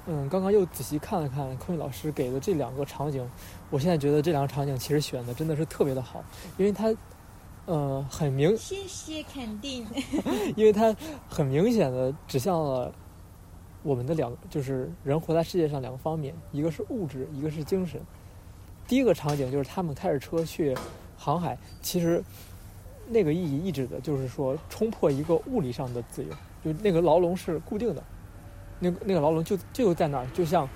[0.06, 3.28] 嗯刚刚又仔细看了看空运老师给的这两个场景，
[3.70, 6.24] 我现在觉得这两个场景其实选的真的是特别的好，
[6.58, 6.92] 因为它
[7.66, 9.86] 呃很明谢谢肯定。
[10.56, 10.94] 因为它
[11.28, 12.92] 很明显的指向了
[13.82, 18.00] 我们的两，就是人活在世界上两个方面，一个是物质，一个是精神。
[18.86, 20.76] 第一个场景就是他们开着车去
[21.16, 22.22] 航海，其实
[23.08, 26.30] 那个意义意指的就是说冲破一个物理上的自由，
[26.64, 28.02] 就那个牢笼是固定的，
[28.80, 30.68] 那个那个牢笼就就在那儿，就像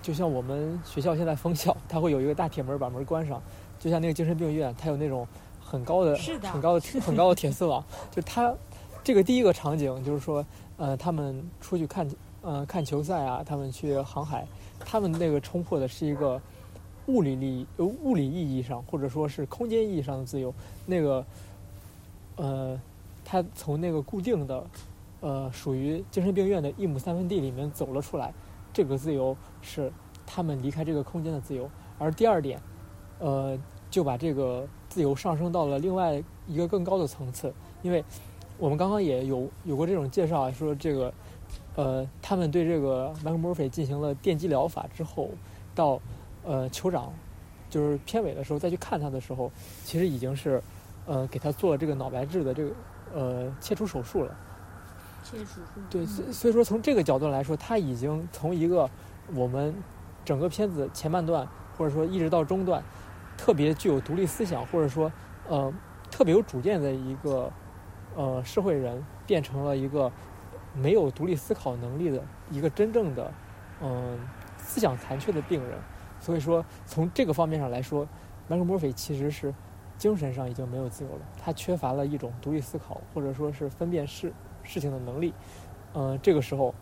[0.00, 3.42] 就像我们学校现在封校，它会有一个大铁门把门关上，
[3.82, 5.26] 就像那个精神病院，它有那种
[5.58, 7.84] 很高的、是的很高的、 很高的铁丝网。
[8.12, 8.54] 就它
[9.02, 12.08] 这个第一个场景就是说，呃，他们出去看
[12.42, 14.46] 呃看球赛啊，他们去航海，
[14.78, 16.40] 他们那个冲破的是一个
[17.06, 20.54] 物理利益呃物理意义上或者说是空间意义上的自由。
[20.86, 21.26] 那个
[22.36, 22.80] 呃，
[23.24, 24.64] 他从那个固定的
[25.20, 28.32] 呃属于精神病院的一亩三分地里面走了出来，
[28.72, 29.92] 这个自由是
[30.24, 31.68] 他们离开这个空间的自由。
[31.98, 32.60] 而第二点，
[33.18, 33.58] 呃，
[33.92, 38.02] 就把这个自由上升到了另外一个更高的层次，因为
[38.56, 41.12] 我们刚刚也有有过这种介绍啊，说这个
[41.76, 45.28] 呃，他们对这个 Michael Murphy 进行了电击疗法之后，
[45.74, 46.00] 到
[46.42, 47.12] 呃酋长
[47.68, 49.52] 就是片尾的时候再去看他的时候，
[49.84, 50.62] 其实已经是
[51.04, 52.70] 呃给他做了这个脑白质的这个
[53.14, 54.34] 呃切除手术了。
[55.22, 55.80] 切除术。
[55.90, 58.88] 对，所所以说从这个角度来说，他已经从一个
[59.34, 59.74] 我们
[60.24, 62.82] 整个片子前半段，或者说一直到中段，
[63.36, 65.10] 特别具有独立思想，或者说
[65.48, 65.72] 呃
[66.10, 67.52] 特别有主见的一个
[68.14, 70.10] 呃社会人，变成了一个
[70.74, 73.32] 没有独立思考能力的一个真正的
[73.80, 74.18] 嗯、
[74.58, 75.78] 思想残缺的病人。
[76.20, 78.06] 所以说从这个方面上来说，
[78.46, 79.52] 麦克墨菲其实是
[79.98, 85.34] 精神上已经没有自由了，他缺乏了一种独立思考，或者说是分辨事事情的能力。
[85.94, 86.72] 呃，这个时候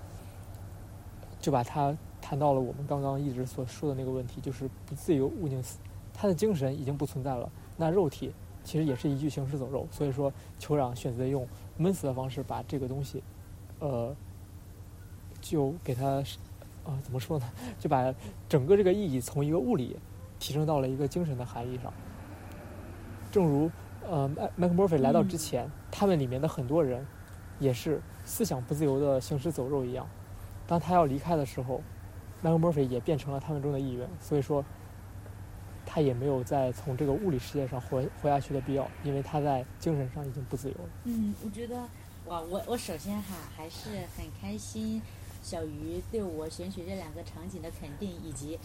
[1.40, 5.78] 就把他谈到了我们刚刚一直所说的那个问题，就是不自由勿宁死。
[6.20, 8.30] 他的精神已经不存在了，那肉体
[8.62, 9.88] 其实也是一具行尸走肉。
[9.90, 11.48] 所以说，酋长选择用
[11.78, 13.22] 闷死的方式把这个东西，
[13.78, 14.14] 呃，
[15.40, 16.22] 就给他，
[16.84, 17.50] 啊、怎么说呢？
[17.78, 18.14] 就把
[18.50, 19.96] 整个这个意义从一个物理
[20.38, 21.90] 提升到了一个精神的含义上。
[23.32, 23.70] 正如
[24.06, 27.06] 呃麦麦克莫菲来到之前，他们里面的很多人
[27.58, 30.06] 也是思想不自由的行尸走肉一样。
[30.66, 31.80] 当他要离开的时候，
[32.42, 34.06] 麦克莫菲也变成了他们中的一员。
[34.20, 34.62] 所以说，
[35.93, 40.91] 他也没有再从这个物理世界上活活下去的必要，因为他在精神上已经不自由了。
[41.03, 41.74] 嗯，我觉得，
[42.26, 45.03] 哇，我我首先哈还是很开心，
[45.43, 48.57] 小鱼对我选取这两个场景的肯定，以及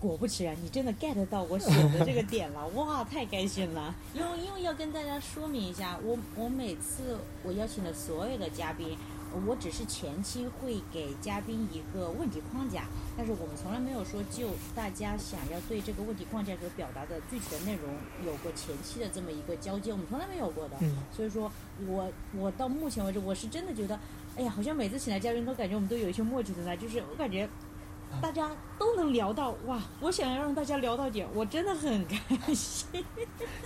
[0.00, 3.94] 果不其然，你真的 get 到我选的这个 点了，哇，太开心了！
[4.12, 8.98] 因为因为要跟大家说明一下，我我每次我邀请的所有的嘉宾。
[9.46, 12.84] 我只是前期会给嘉宾一个问题框架，
[13.16, 20.76] 但是我们从来没有说就大家想要对这个问题框架所表达的具体的内容有过前期的这么一个交接，我们从来没有过的。
[20.80, 21.50] 嗯所以说
[21.86, 23.98] 我我到目前为止，我是真的觉得，
[24.36, 27.48] 哎呀，好像每次请来嘉宾都感觉我们都有一些默契存在，就是我感觉
[28.20, 33.04] 大家都能聊到，哇，我想要让大家聊到点，我真的很开心。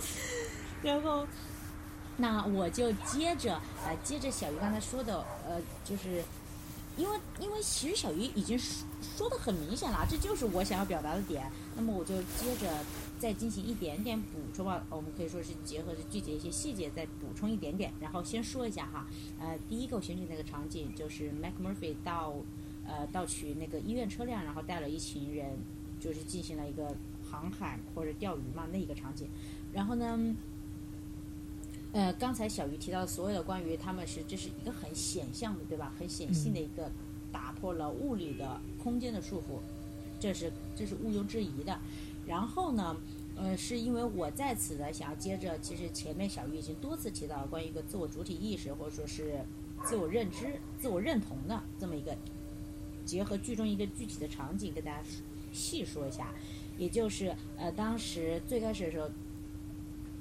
[0.83, 1.25] 然后，
[2.17, 6.23] 那我就接着呃，接着小鱼刚才说的，呃，就是
[6.97, 11.49] 因为因为其实小鱼已经说说的很明显了，这就是我想要表达的点。
[11.75, 12.83] 那么我就接着
[13.19, 17.91] 再进行一点点补充吧，我们可以说是结合着具体一些细节再补充一点点。
[17.99, 19.05] 然后先说一下哈，
[19.39, 22.33] 呃，第一个我选取那个场景就是 Mac Murphy 到
[22.85, 25.57] 呃盗取那个医院车辆，然后带了一群人，
[25.99, 26.95] 就是进行了一个
[27.29, 29.29] 航海或者钓鱼嘛那一个场景。
[29.71, 30.17] 然后呢，
[31.93, 35.91] 呃，刚才小鱼提到的所有的关于他们是这是一个很显象的，对吧？
[35.97, 36.91] 很显性的一个
[37.31, 39.61] 打破了物理的空间的束缚，
[40.19, 41.79] 这是这是毋庸置疑的。
[42.27, 42.95] 然后呢，
[43.35, 49.39] 呃，是因为我在此呢想要接着，其实前面小鱼已经多次提到关于一个自我主体意识或者说是
[49.83, 52.15] 自我认知、自我认同的这么一个，
[53.05, 55.01] 结合剧中一个具体的场景跟大家
[55.53, 56.33] 细说一下，
[56.77, 59.09] 也就是呃当时最开始的时候。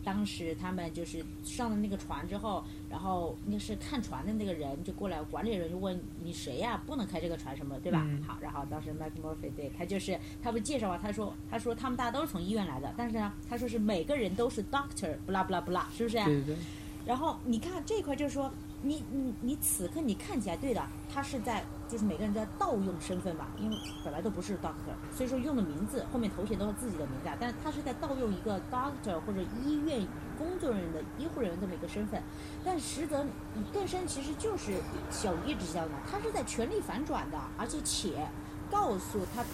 [0.06, 6.80] 当时他们就是上了那个船之后，然后那是看船的那个人就过来，管理人就问你谁呀？
[6.86, 8.00] 不能开这个船什么的，对吧？
[8.06, 16.16] 嗯好，然后当时 Mike Murphy 对他就是他不是介绍啊，他说他说他们大家都是从医院来的，但是呢，他说是每个人都是 doctor，不啦不啦不啦，是不是？
[16.18, 16.56] 对对对，
[17.04, 18.48] 然后你看这一块就是说，
[18.82, 30.06] 你你你此刻你看起来对的，他是在就是每个人都在盗用身份吧，因为本来都不是 doctor，所以说用的名字后面头衔都是自己的名字啊，但他是在盗用一个 doctor 或者医院
[30.38, 32.22] 工作人员的医护人员这么一个身份，
[32.64, 33.24] 但实则
[33.54, 34.74] 你更深其实就是
[35.10, 38.28] 小叶指教的，他是在全力反转的，而且且
[38.70, 39.44] 告诉他，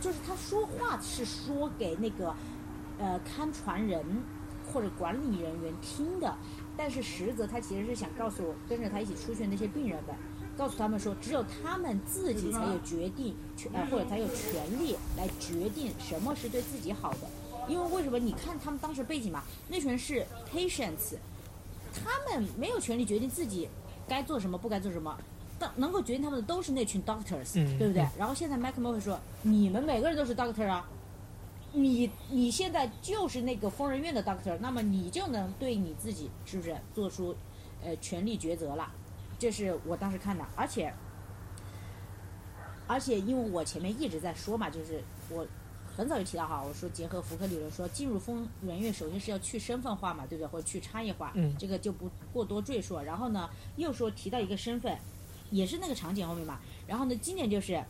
[0.00, 2.34] 就是他说话是说给那个
[2.98, 4.04] 呃看船人
[4.72, 6.36] 或者管理人员听的，
[6.82, 10.16] 但是实则他其实是想告诉我跟着他一起出去的那些病人们，
[10.56, 17.28] 告诉他们说，只有他们自己才有决定权，呃，或者才有权利来决定什么是对自己好的。
[17.68, 18.18] 因为为什么？
[18.18, 21.16] 你看他们当时背景嘛，那群人是 patients，
[21.92, 23.68] 他们没有权利决定自己
[24.08, 25.14] 该做什么，不该做什么。
[25.58, 28.08] 但能够决定他们的都是那群 doctors，、嗯对不对嗯？
[28.18, 30.88] 然后现在 Mac m o 会说，你们每个人都是 doctor 啊，
[31.72, 37.34] 你你现在就是那个疯人院的 doctor，那么你就能对你自己是不是做出
[37.82, 38.90] 呃权力抉择了？
[39.38, 40.92] 这是我当时看的，而且
[42.86, 45.46] 而且因为我前面一直在说嘛，就是我
[45.96, 50.48] 很早就提到哈，我说结合福克理论说，进入疯人院首先是要去身份化嘛，对不对？
[50.48, 52.98] 或者去差异化，嗯这个就不过多赘述。
[53.00, 54.98] 然后呢，又说提到一个身份，
[55.50, 56.58] 也是那个场景后面嘛。
[56.86, 57.82] 然后呢，今年就是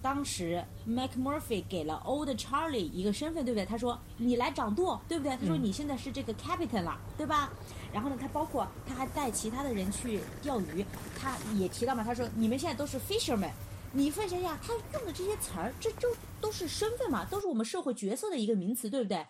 [0.00, 3.64] 当时 Mac Murphy 给了 Old Charlie 一个身份，对不对？
[3.66, 5.36] 他说你来掌舵，对不对？
[5.36, 7.50] 他说嗯你现在是这个 captain 了，对吧？
[7.92, 10.84] 然后呢，他包括他还带其他的人去钓鱼，
[11.18, 13.50] 他也提到嘛，他说你们现在都是 fisherman。
[13.90, 16.08] 你分析一下，他用的这些词儿，这就
[16.40, 19.26] 都是身份嘛，都是我们社会角色的一个名词，对不对？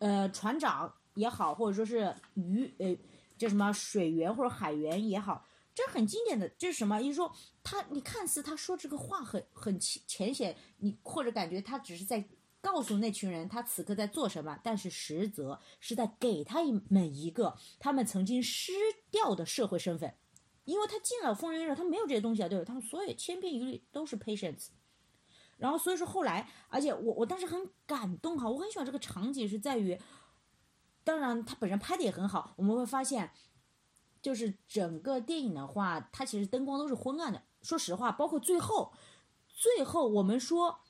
[0.00, 2.96] 呃，船长也好，或者说是鱼呃
[3.38, 5.44] 叫什么水员或者海员也好，
[5.74, 7.00] 这很经典的，这是什么？
[7.00, 12.28] 也就是说，他你看似他说这个话很很浅浅显，你或者感觉他只是在
[12.60, 18.72] 告诉那群人他此刻在做什么，但是实则是在给他们一个他们曾经失
[19.10, 20.14] 掉的社会身份。
[20.66, 22.64] 因为他进了疯人院，他没有这些东西啊，对吧？
[22.64, 24.68] 他们所有千篇一律都是 patients。
[25.56, 29.98] 然后所以说后来，而且我我当时很感动哈，我很喜欢这个场景是在于，
[31.02, 33.32] 当然他本身拍的也很好，我们会发现，
[34.22, 37.42] 就是整个电影的话，它其实灯光都是昏暗的。
[37.62, 38.92] 说实话，包括最后，
[39.48, 40.80] 最后我们说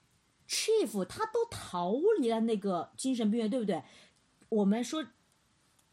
[0.48, 3.82] ，Chief 他都逃离了那个精神病院，对不对？
[4.48, 5.04] 我们说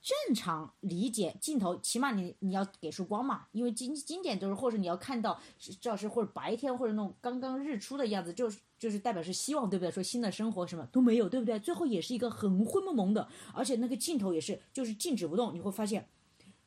[0.01, 9.91] 正常理解镜头，起码你你要给束光嘛，因为经经典都是，或者你要看到是至少是或者白天或者那种刚刚日出的样子，就是就是代表是希望，对不对？
[9.91, 11.59] 说新的生活什么都没有，对不对？
[11.59, 16.07] 最后也是一个很灰蒙蒙的，而且那个镜头也是就是静止不动，你会发现，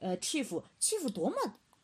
[0.01, 1.37] 呃，Chief Chief 多么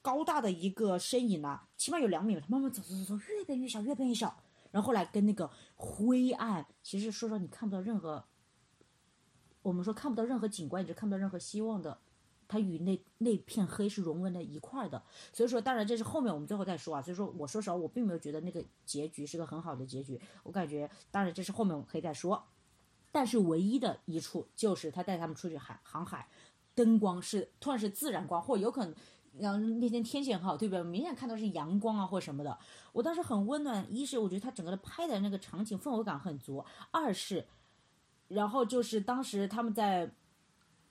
[0.02, 4.36] 高大的一个身影啊，起码有两米，他慢慢走走走走，越变越小，越变越小，
[4.72, 8.24] 然后后来跟那个灰暗，其实说实话你看不到任何。
[9.62, 11.98] 我们说看不到任何景观，也是看不到任何希望的，
[12.46, 15.02] 它与那那片黑是融为了一块的。
[15.32, 17.02] 所以说，当然这是后面我们最后再说啊。
[17.02, 20.20] 所以说，我说实话，我并没有觉得那个结局是个很好的结局。
[20.44, 22.40] 我感觉，当然这是后面我们可以再说。
[23.10, 26.28] 但是唯一的一处就是他带他们出去海航海，
[26.76, 28.94] 灯光是突然是自然光，或有可能。
[29.38, 30.82] 然后那天天气很好，对不对？
[30.84, 32.58] 明显看到是阳光啊或什么的。
[32.92, 37.44] 我当时很温暖，一是我觉得他整个的拍的那个场景氛围感很足，二是。
[38.28, 40.10] 然后就是当时他们在，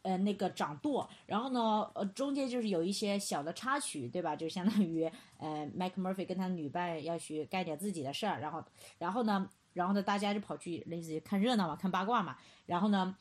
[0.03, 4.35] 呃，那个掌舵，然后呢，呃，中间就是有一些小的插曲，对吧？
[4.35, 8.63] 就相当于，呃，Mike Murphy 跟他女伴要去干点自己的事儿，然后，
[8.99, 13.17] 然后呢，然后呢，大家就跑去类似于看热闹嘛，看八卦嘛，然后呢，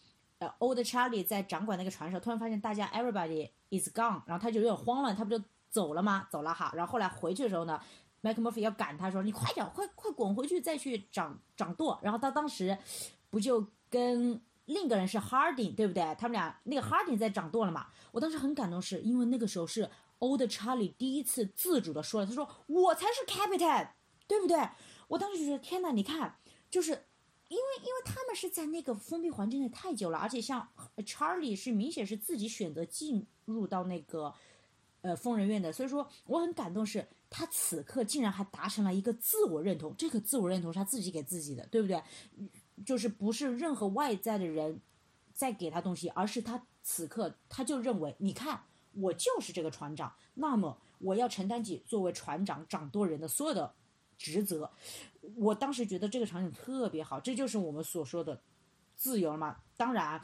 [0.59, 6.27] ，Old Charlie 在掌管那个船时候，突然发现大家 everybody is gone，然后他就有点慌了，他不就走了吗？
[6.31, 7.81] 走了哈，然后后来回去的时候呢。
[8.25, 12.75] Mike Murphy 要赶他说：“你快点，快快滚回去，再去掌掌舵。”然后他当时
[13.29, 16.03] 不就跟另一个人是 Harding，对不对？
[16.19, 17.89] 他们俩那个 Harding 在掌舵了嘛？
[18.13, 19.91] 我当时很感动是，因为那个时候是
[20.21, 23.89] Old Charlie 第一次自主的说了，他说：“我才是 Captain，
[24.27, 24.57] 对不对？”
[25.09, 26.39] 我当时就觉得天哪，你看，
[26.71, 27.05] 就是
[27.55, 34.35] 因为因为他们是在那个封闭环境内太久了，而且像 Charlie 是明显是自己选择进入到那个
[35.03, 37.07] 呃疯人院的，所以说我很感动是。
[37.37, 42.01] 他此刻竟然还达成了一个自我认同，这个自我认同是他自己给自己的，对不对？
[42.87, 44.81] 就是不是任何外在的人
[45.33, 53.75] 在给他东西，而是他此刻他就认为，你看我就是这个船长，那么我要承担起作为船长掌舵人的所有的
[54.33, 54.71] 职责。
[55.37, 58.41] 我当时觉得这个场景特别好，这就是我们所说的
[58.97, 59.59] 自由嘛。
[59.77, 60.19] 当然，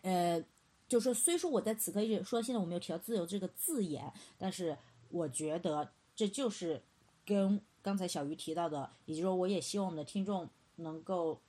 [0.00, 0.42] 呃，
[0.88, 4.78] 就说虽说我在此刻一直说现在我没有提到自由这个字眼，但是
[5.10, 6.82] 我觉得这就是
[7.26, 11.42] 跟刚才小鱼提到的，也就是说，我也希望我们的听众能够，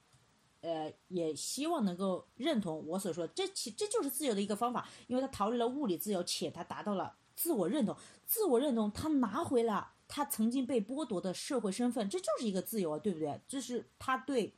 [0.60, 13.40] 呃，也希望能够认同我所说，这其这就是自由的一个方法，因为他逃离了物理自由，且他达到了自我认同，自我认同，他拿回了他曾经被剥夺的社会身份，这就是一个自由啊，对不对？
[13.48, 14.56] 这是他对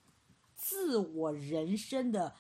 [0.56, 2.34] 自我人生的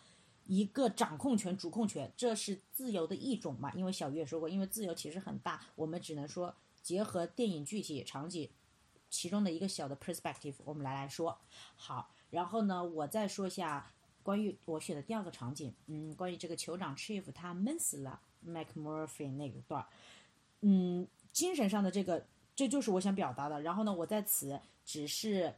[0.45, 3.71] 一个掌控权、主控权，这是自由的一种嘛？
[3.73, 8.49] 因为小鱼也说过，因为自由其实很大，我们只能说结合电影具体场景
[9.09, 11.37] 其中的一个小的 perspective，我们来来说。
[11.75, 13.91] 好，然后呢，我再说一下
[14.23, 19.87] 关于我选的第二个场景，嗯，关于这个酋长 Chief 他闷死了 Mac Murphy 那个段儿，
[20.61, 22.25] 嗯，精神上的这个，
[22.61, 23.59] 这就是我想表达的。
[23.59, 25.51] 然后呢，我在此只是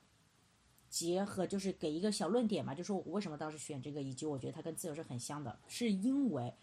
[0.89, 6.53] 结合，就是给一个小论点嘛，就说我为什么当时选这个，以及我觉得它跟自由是很像的，是因为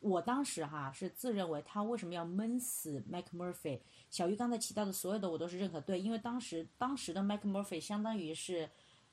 [0.00, 3.80] 我当时哈是自认为他为什么要闷死 Mac Murphy。
[4.10, 8.68] 小鱼刚才提到的所有的我都是认可，对，因为当时当时的 Mac Murphy 相当于是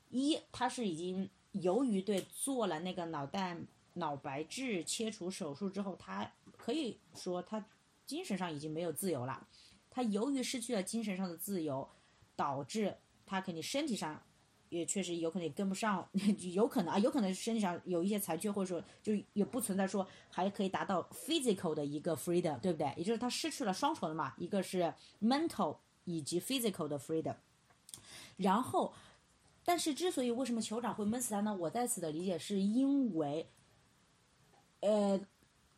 [0.10, 3.58] 一，他是已经由于对做了那个脑袋
[3.94, 7.66] 脑白质切除手术之后，他可以说他
[8.06, 9.48] 精神上已经没有自由了。
[9.94, 11.88] 他由于失去了精神上的自由，
[12.36, 14.20] 导致他肯定身体上
[14.70, 16.10] 也确实有可能也跟不上，
[16.54, 22.92] 有可能啊，有可能身体上有一些残缺，或者说就也不存在说还可以达到 physical 的一个 freedom，对不对？
[22.98, 24.92] 也就是他失去了双重的嘛，一个是
[25.22, 27.36] mental 以及 physical 的 freedom。
[28.38, 28.94] 然后，
[29.64, 31.56] 但是之所以为什么酋长会闷死他呢？
[31.56, 33.48] 我在此的理解是因为，
[34.80, 35.22] 呃，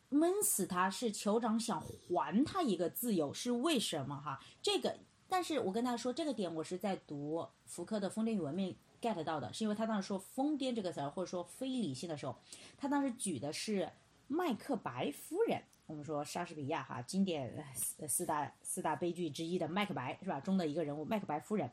[0.08, 4.40] 闷死他是酋长想还他一个自由，是为什么哈？
[4.62, 4.98] 这个，
[5.28, 12.36] 但是我跟大家说这个点，我是在读福柯的《疯癫与文明》get 到的，是因为他当时说“疯癫”这个词儿，或者说非理性的时候，
[12.76, 13.90] 他当时举的是
[14.28, 15.62] 麦克白夫人。
[15.86, 17.64] 我们说莎士比亚哈经典
[18.08, 20.40] 四大四大悲剧之一的麦克白是吧？
[20.40, 21.70] 中的一个人物麦克白夫人。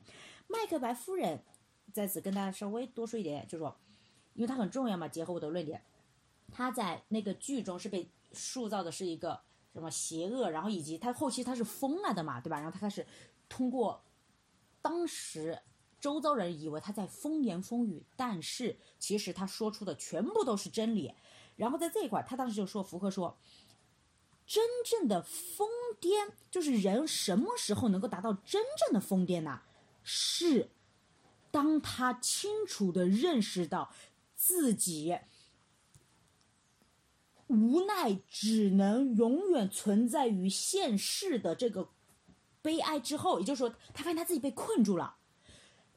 [0.47, 1.39] 麦克白夫人
[1.91, 3.75] 在此跟大家稍微多说一点，就是说，
[4.35, 5.81] 因为它很重要嘛，结合我的论点，
[6.51, 9.39] 她在那个剧中是被塑造的是一个
[9.71, 12.57] 什么邪恶，然后以及他后期他是疯了的嘛，对吧？
[12.57, 13.05] 然后他开始
[13.47, 14.03] 通过
[14.81, 15.61] 当时
[15.99, 21.13] 周遭人以为他在风言风语，但是其实他说出的全部都是真理。
[21.55, 23.37] 然后在这一块，他当时就说福柯说，
[24.45, 25.69] 真正的疯
[26.01, 29.61] 癫就是人什么时候能够达到真正的疯癫呢？
[30.03, 30.69] 是
[31.51, 33.93] 当他清楚的认识到
[34.35, 35.17] 自己
[37.61, 41.89] 无奈只能永远存在于现世的这个
[42.61, 45.15] 悲哀之后，也就是说，他发现他自己被困住了。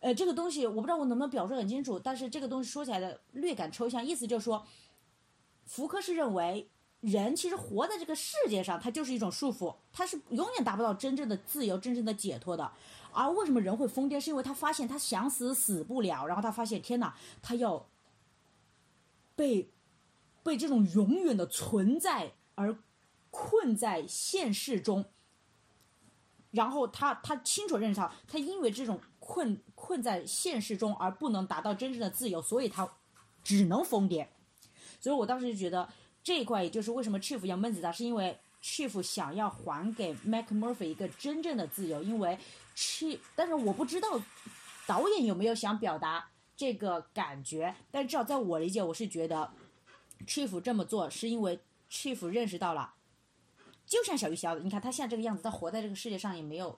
[0.01, 4.65] 呃，这个东西我不知道我能不能表述很清楚，但是这个东西说起来的略感抽象，意思就是说，
[5.65, 6.69] 福柯是认为
[7.01, 12.71] 人其实活在这个世界上，它就是一种束缚，他是永远达不到真正的自由、真正的解脱的。
[13.13, 14.21] 而为什么人会疯癫？
[14.21, 17.89] 是因为他发现他想死死不了，然后他发现天哪，他要
[19.35, 19.71] 被
[20.47, 22.79] 被这种永远的存在而
[23.31, 25.05] 困在现实中。
[26.53, 32.89] 然后他他清楚认识到，他因为这种困困在现实中而不能达到真正的自由，所以他
[33.43, 34.27] 只能疯癫。
[35.01, 35.87] 所以我当时就觉得
[36.23, 42.39] 这一块，也就是为什么 Chief 要闷死他，是因为 Chief 想要还给 Mac Murphy 一个真正的自由，因为
[42.75, 44.19] Chief，但是我不知道
[44.87, 49.51] 导演有没有想表达这个感觉，但至少在我理解，我是觉得
[50.27, 51.59] Chief 这么做是因为
[51.91, 52.95] Chief 认识到了。
[53.87, 56.77] 就像小鱼小，你看他现在这个样子，他活在这个世界上也没有，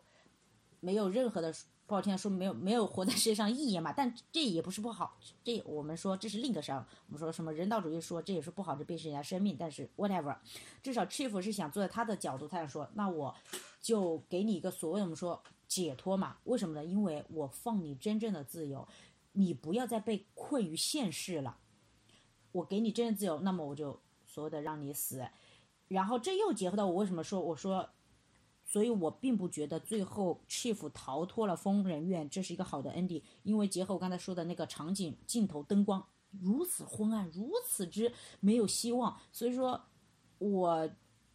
[0.80, 1.54] 没有任何的
[1.86, 3.90] 不好听的说，没有没有活在世界上意义嘛。
[3.90, 6.86] 但这也不是不好，这我们说这是另一个事儿。
[7.06, 9.56] 我们说什么人道主义说这也是不好，这便是人家生命。
[9.58, 10.36] 但是 whatever，
[10.82, 13.34] 至少 Chief 是想坐在他的角度，他想说，那我
[13.80, 16.36] 就给你一个所谓我们说解脱嘛。
[16.44, 16.84] 为什么呢？
[16.84, 18.86] 因为我放你真正的自由，
[19.32, 21.56] 你不要再被困于现世了。
[22.52, 25.26] 我给你真正自由，那么我就所谓的让你死。
[25.88, 27.88] 然后这又结合到我为什么说我说，
[28.64, 36.06] 所以我并不觉得最后 Chief 逃脱了疯人院这是一个好的 ending，因为结合我刚才说的那个场景、镜头、灯光
[36.42, 39.82] 如此昏暗，如此之没有希望，所以说，
[40.36, 40.90] 我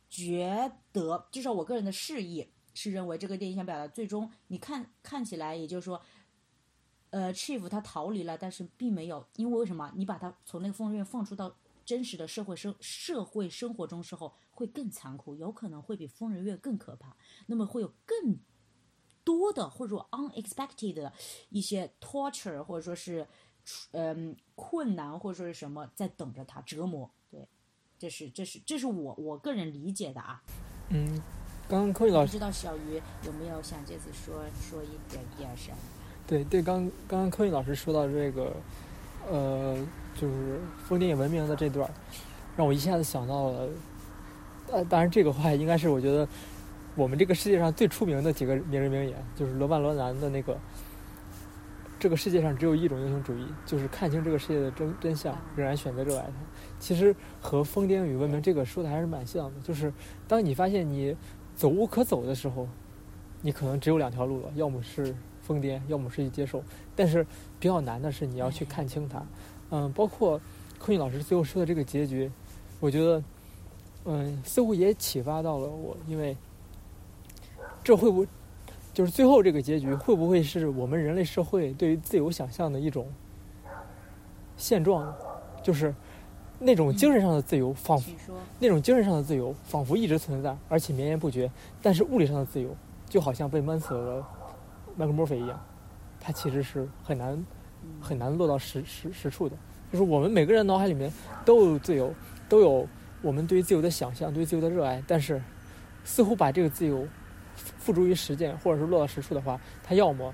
[0.08, 6.00] 觉得至少我个人的示意是认为这个电影想表达最终你看看起来，也就是说
[7.14, 9.92] 呃，Chief 他逃离了，但是并没有，因为为什么？
[9.96, 11.56] 你把他从那个疯人院放出到
[11.86, 17.16] 真实的社会生社会生活中时候，会更残酷，有可能会比疯人院更可怕。
[17.46, 18.40] 那么会有更
[19.24, 21.14] 多的或者说 unexpected 的
[21.50, 23.28] 一些 torture 或者说是
[23.92, 27.08] 嗯困难或者说是什么在等着他折磨。
[27.30, 27.48] 对，
[28.00, 30.42] 这是这是这是我我个人理解的啊。
[30.90, 31.22] 嗯，
[31.70, 35.78] 刚刚科宇老师不知道小鱼有没有想这次说说一点点什么？
[36.26, 38.54] 对对，刚刚刚科宇老师说到这个，
[39.30, 39.78] 呃，
[40.16, 41.92] 就是封电影文明的这段儿，
[42.56, 43.70] 让我一下子想到了，
[44.72, 46.28] 呃，当然这个话应该是我觉得
[46.96, 50.58] 我们这个世界上最出名的几个名人名言，就是罗曼·罗兰的那个
[52.00, 56.34] “这个世界上只有一种英雄主义，就是看清这个世界的真真相，仍然选择热爱它”。
[56.80, 59.92] 其实和疯癫与文明这个说的还是蛮像的，就是
[60.28, 61.16] 当你发现你
[61.56, 62.68] 走无可走的时候，
[63.42, 66.64] 你可能只有两条路了，要么是疯癫，要么是去接受。
[66.96, 67.24] 但是
[67.60, 69.24] 比较难的是你要去看清它。
[69.70, 70.42] 嗯，包括
[70.80, 72.32] 柯宇老师最后说的这个结局，
[72.80, 73.24] 我觉得，
[74.06, 76.36] 嗯，似乎也启发到了我，因为
[77.84, 78.28] 这会不会
[78.94, 83.08] 就是最后这个结局会不会是我们人类社会对于自由想象的一种
[84.58, 85.14] 现状？
[85.64, 85.96] 就是
[86.60, 88.12] 那种精神上的自由，仿佛。
[88.60, 91.50] 那种精神上的自由仿佛一直存在，而且绵延不绝。
[91.82, 92.76] 但是物理上的自由，
[93.10, 94.26] 就好像被闷死了
[94.96, 95.60] 麦克墨菲一样，
[96.20, 97.46] 它其实是很难
[98.00, 99.56] 很难落到实实实处的。
[99.92, 101.12] 就是我们每个人脑海里面
[101.46, 102.14] 都有自由，
[102.50, 102.88] 都有
[103.22, 105.04] 我们对于自由的想象，对于自由的热爱。
[105.08, 105.42] 但是，
[106.04, 107.08] 似乎把这个自由
[107.56, 110.34] 付诸于实践，或者是落到实处的话，它要么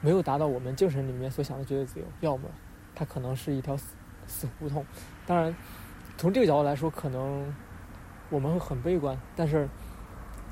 [0.00, 2.48] 没有达到我们精神里面所想的绝对自由，要么
[2.94, 3.94] 它可能是一条死
[4.26, 4.84] 死胡同。
[5.26, 5.54] 当然，
[6.18, 7.54] 从这个角度来说，可能
[8.28, 9.66] 我们会很悲观，但是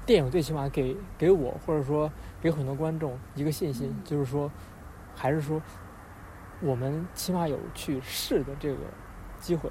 [0.07, 2.11] 电影最起码给给我或者说
[2.43, 4.51] 给很多观众一个信心，就是说，
[5.15, 5.63] 还是说
[6.61, 8.79] 我们起码有去试的这个
[9.41, 9.71] 机会。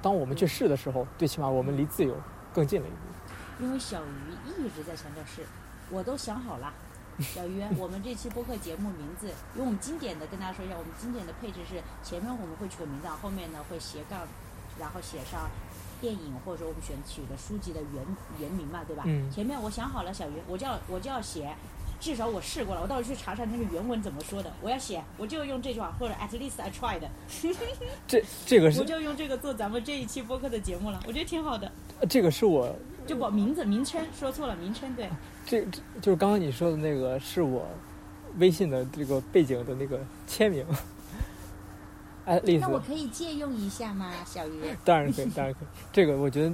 [0.00, 2.16] 当我们去试的时候，最起码我们离自由
[2.54, 3.64] 更近了一步。
[3.64, 5.44] 因为小鱼一直在强调是，
[5.90, 6.72] 我都想好了。
[7.18, 14.20] 小鱼， 我们这期播客节目名字，因为我们经典的跟大家说一下，我们经典的配置是前面我们会取个名字，后面呢会斜杠，
[14.78, 15.48] 然后写上
[16.00, 18.04] 电影或者说我们选取的书籍的原
[18.38, 19.04] 原名嘛，对吧？
[19.06, 21.56] 嗯前面我想好了，小鱼，我就要我就要写，
[21.98, 27.00] 至少我试过了，我到时候去查查那个原文怎么说的，我要写，我就用这句话，或者 at least I tried，
[28.06, 31.70] 这这个是 我就用这个做咱们这一期播客的节目了，我觉得挺好的。
[32.08, 32.74] 这个是我
[33.06, 35.08] 就把名字名称说错了，名称对。
[35.46, 37.66] 这这就是刚刚你说的那个是我
[38.38, 40.66] 微信的这个背景的那个签名。
[42.26, 44.62] 哎，例子那我可以借用一下吗，小鱼？
[44.84, 45.68] 当然可以，当然可以。
[45.92, 46.52] 这个我觉得，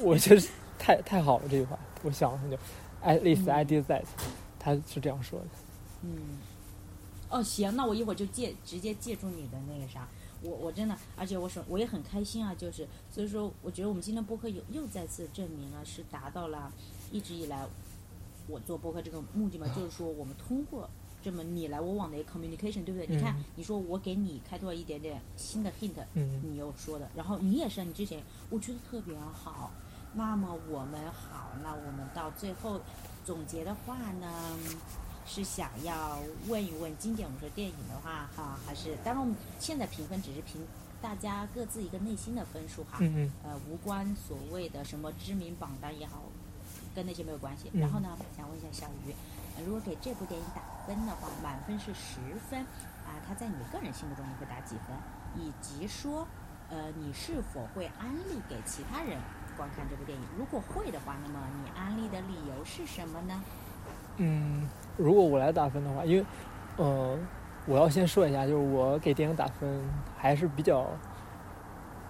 [0.00, 0.42] 我觉得
[0.76, 2.56] 太太好了这句话，我想了很久。
[3.04, 4.02] At least I did that，
[4.64, 5.46] 他是这样说的。
[6.02, 6.38] 嗯，
[7.28, 10.08] 哦，行，那我一会儿就借直接借助你的那个啥，
[10.40, 16.72] 我我真的，而且我说我也很开心啊，就是所以说，我觉得我们今天播客又又再次证明了是达到了
[17.12, 17.66] 一直以来
[18.46, 20.88] 我做播客这个目的嘛，就是说我们通过
[21.22, 23.06] 这么你来我往的一个 communication，对不对？
[23.06, 29.70] 你看嗯，你说我给你开拓一点点新的 hint，嗯你又说的，然后你也是，你之前我觉得特别好。
[30.16, 32.80] 那么我们好，那我们到最后
[33.24, 34.56] 总结的话呢，
[35.26, 40.60] 是想要问一问经典，我们说电影的话哈，还是当然我们现在评分只是评
[41.00, 46.22] 大家各自一个内心的分数哈，嗯嗯呃，无关所谓的什么知名榜单也好，
[46.94, 47.70] 跟那些没有关系。
[47.72, 49.14] 嗯然后呢，想问一下小鱼，
[49.56, 52.60] 呃如果给这部电影打分的话，满分是十分
[53.06, 54.96] 啊，它在你个人心目中你会打几分？
[55.36, 56.26] 以及说，
[56.70, 59.18] 呃，你是否会安利给其他人
[59.56, 60.24] 观看这部电影？
[60.38, 63.42] 如果会的话，那么你安利的理由是什么呢？
[64.16, 66.24] 嗯，如果我来打分的话，因为
[66.76, 67.18] 呃，
[67.66, 69.82] 我要先说一下，就是我给电影打分
[70.16, 70.86] 还是比较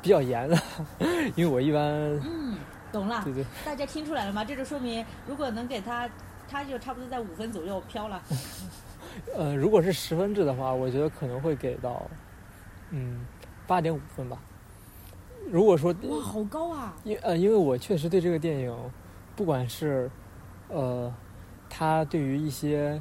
[0.02, 0.56] 比较严的，
[1.36, 1.82] 因为我一般
[2.22, 2.58] 嗯，
[2.92, 3.32] 懂了对。
[3.32, 4.44] 对大家听出来了吗？
[4.44, 6.08] 这就说明，如果能给他，
[6.48, 8.22] 他就差不多在五分左右飘了。
[9.36, 12.02] 呃，如果是十分制的话，我觉得可能会给到
[12.90, 13.24] 嗯
[13.66, 14.38] 八点五分吧。
[15.50, 16.94] 如果说哇，好高啊！
[17.04, 18.76] 因呃，因为我确实对这个电影，
[19.36, 20.10] 不管是
[20.68, 21.12] 呃，
[21.68, 23.00] 它对于一些，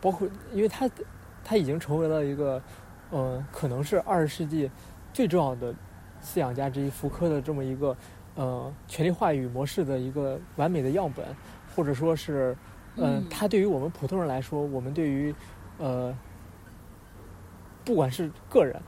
[0.00, 0.88] 包括因为它
[1.42, 2.62] 它已经成为了一个
[3.10, 4.70] 呃，可能是二十世纪
[5.12, 5.74] 最重要的
[6.20, 7.96] 思想家之一福柯的这么一个
[8.34, 11.26] 呃权力话语模式的一个完美的样本，
[11.74, 12.56] 或者说是
[12.96, 15.34] 呃，嗯它对于我们普通人来说，我们对于
[15.78, 16.14] 呃，
[17.84, 18.80] 不管是个人。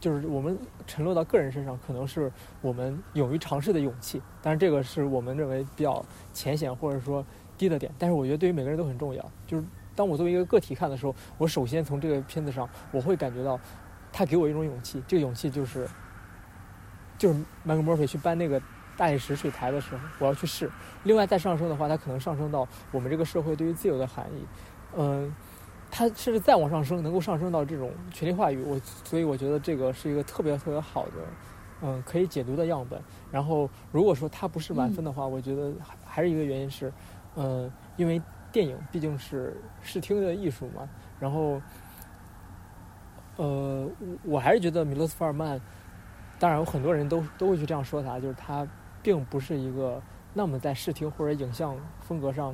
[0.00, 4.20] 就是我们沉落到个人身上，可能是我们勇于尝试的勇气。
[4.42, 7.24] 但是，这个是我们认为比较浅显或者说
[7.56, 9.24] 低的点，但是我觉得对于每个人都很重要。
[9.46, 13.58] 就是当我作为一个个体看的时候，我首先从这个片子上，我会感觉到，
[14.12, 15.88] 他给我一种勇气，这个勇气就是，
[17.16, 18.60] 就是麦克莫菲去搬那个
[18.96, 20.70] 大理石水台的时候，我要去试。
[21.04, 24.46] 另外再上升的话，它可能上升到我们这个社会对于自由的含义，
[24.96, 25.34] 嗯、
[25.96, 28.60] 它甚至再往上升，能够上升到这种权力话语。
[28.64, 31.12] 我所以我觉得这个是一个特别特别好的，
[31.82, 33.00] 嗯、可以解读的样本。
[33.30, 36.92] 然后如果说它不是满分的话，我觉得还还是一个原因是，
[37.36, 38.20] 嗯、因为
[38.50, 40.88] 电影毕竟是视听的艺术嘛。
[41.20, 41.62] 然后，
[43.36, 45.60] 呃，我我还是觉得米勒斯福尔曼，
[46.40, 48.66] 当然有很多人都都会去这样说他，就是他
[49.00, 52.52] 并不是一个那么在视听或者影像风格上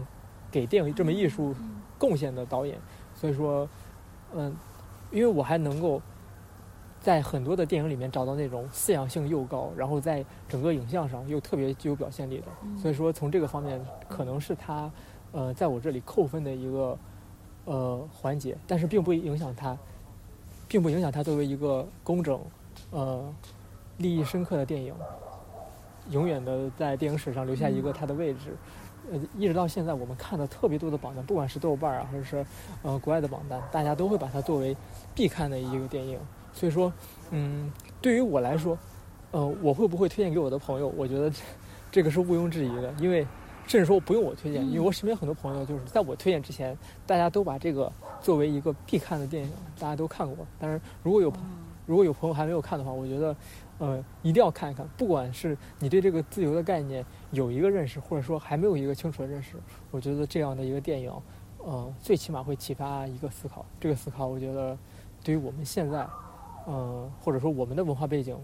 [0.51, 1.55] 给电影这门艺术
[1.99, 2.78] 贡献的导演。
[3.21, 3.68] 所以说，
[4.35, 4.57] 嗯，
[5.11, 6.01] 因为我还能够
[7.03, 12.47] 在很多的电影里面找到那种饲养性又高，然后在整个影像上又特别具有表现力的。
[12.81, 14.91] 所以说，从这个方面可能是他
[15.33, 16.99] 呃在我这里扣分的一个
[17.66, 19.77] 呃环节，但是并不影响他，
[20.66, 22.41] 并不影响他作为一个工整
[22.91, 23.23] 呃
[23.99, 24.95] 利益深刻的电影，
[26.09, 28.57] 永远的在电影史上留下一个它的位置。
[29.12, 32.44] 呃，一直到现在，我们看的特别多的榜单，不管是豆瓣啊，或者是
[32.82, 34.76] 呃国外的榜单，大家都会把它作为
[35.14, 36.18] 必看的一个电影。
[36.53, 36.92] 所以说，
[37.30, 37.70] 嗯，
[38.01, 38.76] 对于我来说，
[39.30, 40.88] 呃，我会不会推荐给我的朋友？
[40.96, 41.42] 我觉得这
[41.90, 43.26] 这个是毋庸置疑的，因为
[43.66, 46.76] 甚至说不用我推荐，因为我身边很多朋友就是在我推荐之前，
[47.07, 47.90] 大家都把这个
[48.20, 50.44] 作为一个必看的电影，大家都看过。
[50.59, 51.42] 但是如果有朋
[51.86, 53.34] 如果有朋友还没有看的话，我觉得，
[53.81, 54.87] 呃，一定要看一看。
[54.97, 59.57] 不管是你对这个自由的概念有一个认识，或者说还没有一个清楚的认识，
[59.91, 61.11] 我觉得这样的一个电影，
[61.57, 63.64] 呃，最起码会启发一个思考。
[63.81, 64.78] 这个思考，我觉得
[65.24, 66.07] 对于我们现在，
[66.66, 68.39] 呃，或者说我们的文化背景，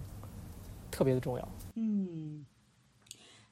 [0.91, 1.49] 特别的重要。
[1.75, 2.47] 嗯，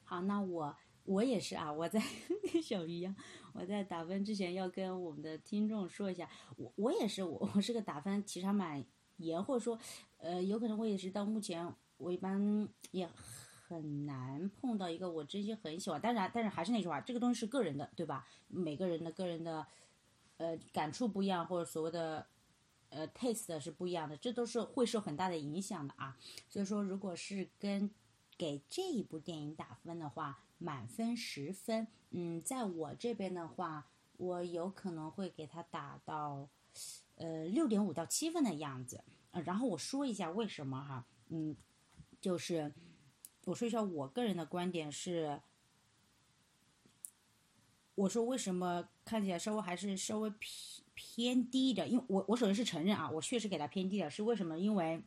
[0.05, 0.75] 好，那我
[1.05, 2.03] 我也是啊，我在
[2.51, 3.15] 跟小鱼一样，
[3.53, 6.27] 我在打分之前要跟我们的听众说一下，
[6.57, 8.83] 我我也是，我我是个打分其实还蛮
[9.19, 9.79] 严，或者说，
[10.25, 13.07] 呃，有可能我也是到目前我一般也
[13.69, 18.27] 很难碰到一个我真心很喜欢，当然，但是还是那句话，这个东西是个人的，对吧？
[18.49, 19.67] 每个人的个人的
[20.39, 22.27] 呃感触不一样，或者所谓的。
[22.91, 26.17] 呃，taste 是不一样的，这都是会受很大的影响的啊。
[26.49, 27.91] 所以说，如果是跟
[28.39, 36.49] 给这一部电影打分的话，满分十分，嗯，在我这边的话，我有可能会给它打到
[37.17, 39.03] 呃六点五到七分的样子。
[39.35, 41.57] 呃，然后我说一下为什么哈，嗯，
[42.21, 42.73] 就是
[43.45, 45.41] 我说一下我个人的观点是，
[47.97, 54.57] 我说为什么看起来稍微还是稍微偏偏低的，因为我我首先是承认啊，我确实给他偏低了，是为什么？
[54.57, 55.03] 因为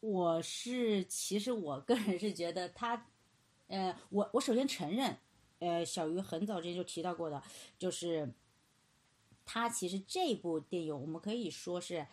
[0.00, 3.06] 我是其实我个人是觉得他，
[3.66, 5.18] 呃，我我首先承认，
[5.58, 7.42] 呃，小鱼很早之前就提到过的，
[7.78, 8.32] 就是
[9.44, 12.06] 他其实这部电影我们可以说是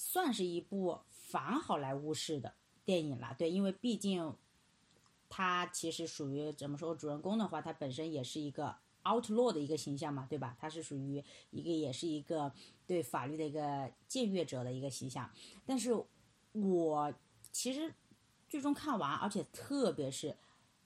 [0.00, 4.32] 算是一部反好莱坞式的电影了，对，因为毕竟
[5.28, 10.56] 他其实属于怎么说，主人公的话，他本身也是一个 outlaw 的一个形象嘛，对吧？
[10.60, 11.20] 他是属于
[11.50, 12.52] 一个也是一个
[12.86, 13.60] 对法律的一个
[14.08, 15.28] 僭越者的一个形象，
[15.66, 15.92] 但是
[16.52, 17.12] 我
[17.50, 17.92] 其实
[18.48, 20.36] 最终看完，而且特别是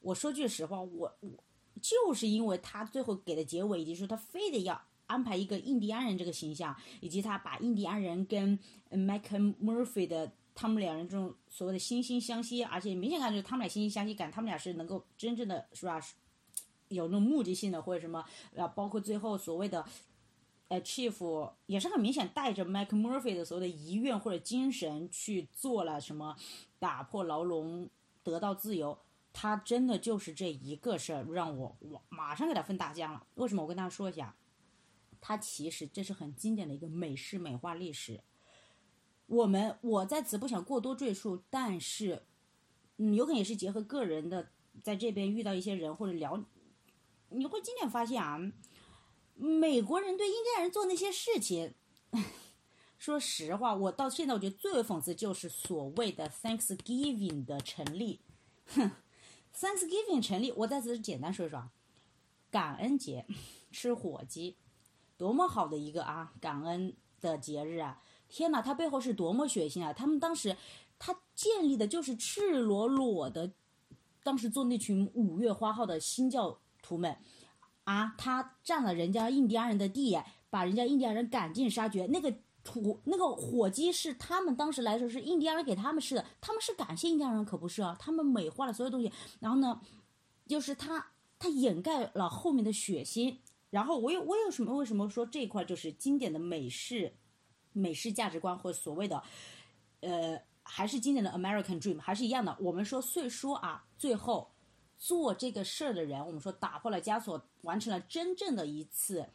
[0.00, 1.44] 我说句实话，我我
[1.82, 4.82] 就是因为他最后给的结尾，以及说他非得要
[5.12, 8.58] 安排一个印第安人这个形象，以及他把印第安人跟
[8.88, 16.00] 呃 Michael Murphy 的他们两人这种所谓的惺惺相惜，而且明显看就是他们俩惺惺相惜感，他们俩是能够真正的是吧？
[16.88, 19.84] 有那种目的性的或者什么，呃，包括最后所谓的。
[20.68, 26.34] 呃，Chief 也是很明显带着 Mike Murphy 的所谓的遗愿或者精神去做了什么，
[26.78, 27.90] 打破牢笼，
[28.22, 28.98] 得到自由。
[29.34, 33.26] 他真的就是这一个事儿让我我马上给他分大奖了。
[33.34, 33.60] 为什么？
[33.60, 34.34] 我跟大家说一下，
[35.22, 38.20] 它其实这是很经典的一个美式美化历史。
[39.26, 42.24] 我们我在此不想过多赘述，但是，
[42.98, 44.50] 嗯，有可能也是结合个人的，
[44.82, 46.44] 在这边遇到一些人或者聊，
[47.30, 48.52] 你会今天发现啊。
[49.34, 51.74] 美国人对印第安人做那些事情，
[52.98, 58.20] 说实话，我到现在我觉得最为讽刺就是所谓的 Thanksgiving 的成立。
[58.66, 58.90] 哼
[59.56, 61.70] ，Thanksgiving 成立，我在此简单说一说，
[62.50, 63.26] 感恩节
[63.72, 64.56] 吃火鸡，
[65.22, 68.02] 多么好的一个啊感恩的节日啊！
[68.28, 69.92] 天哪，它背后是多么血腥啊！
[69.92, 70.56] 他们当时
[70.98, 73.52] 他建立的就是赤裸裸的，
[74.24, 77.16] 当时做那群五月花号的新教徒们。
[77.84, 80.20] 啊，他占了人家印第安人的地，
[80.50, 82.04] 把人家印第安人赶尽杀绝。
[82.06, 87.96] 那个土那个火鸡是他们当时来说是印第安人给他们吃的，他们是感谢印第安人，可不是啊。
[87.96, 89.80] 他们美化了所有东西，然后呢，
[90.48, 91.06] 就是他
[91.38, 93.36] 他掩盖了后面的血腥，
[93.72, 97.14] 然后我有我有什么为什么说这一块就是经典的美式
[97.72, 99.22] 美式价值观或所谓的
[100.00, 102.54] 呃还是经典的 American Dream 还是一样的。
[102.60, 104.52] 我们说虽说啊，最后
[104.98, 109.30] 做这个事儿的人，我们说打破了枷锁，完成了真正的一次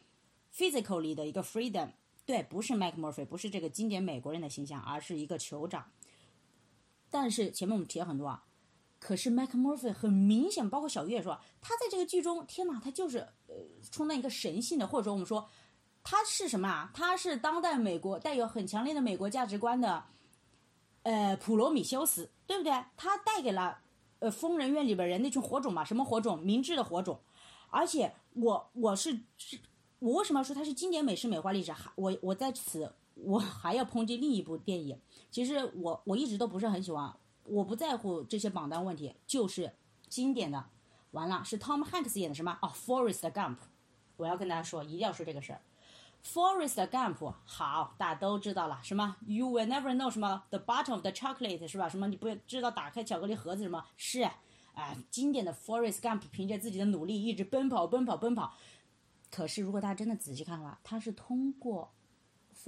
[0.54, 1.90] physically 的一个 freedom。
[2.24, 5.90] 对，不是 Mac Murphy，不是这个经典美国人的形象，而是一个酋长。
[7.10, 8.44] 但是前面我们提了很多啊，
[9.00, 13.54] 可是 Mac Murphy 很明显，包括小月说，他在这个剧中，天哪，他就是呃
[13.90, 15.48] 充当一个神性的，或者说我们说
[16.02, 16.90] 他是什么啊？
[16.92, 20.04] 他是当代美国带有很强烈的美国价值观的，
[21.02, 22.72] 呃，普罗米修斯，对不对？
[22.96, 23.78] 他带给了
[24.18, 26.38] 呃疯人院里边人那群火种嘛，什么火种？
[26.40, 27.20] 明智的火种。
[27.70, 29.58] 而且我我是是，
[29.98, 31.70] 我为什么要说它是经典美式美化历史？
[31.70, 34.98] 还我我在此我还要抨击另一部电影。
[35.30, 37.14] 其实我我一直都不是很喜欢，
[37.48, 39.74] 我不在乎这些榜单问题，就是
[40.08, 40.66] 经典的。
[41.12, 42.58] 完了，是 Tom Hanks 演的什么？
[42.60, 43.56] 哦，Forrest Gump。
[44.16, 45.60] 我要跟大家说，一定要说这个事儿。
[46.22, 51.88] Forrest Gump 好，大家都知道了，什么 You will never know 什么 The bottom of the chocolate 是吧？
[51.88, 53.84] 什么你不知道打开巧克力盒子什么？
[53.96, 54.28] 是，
[54.74, 58.52] 哎，经典的 Forrest Gump 凭借自己的努力一直奔跑奔跑奔跑。
[59.30, 61.92] 可是如果大家真的仔细看的话，他是通过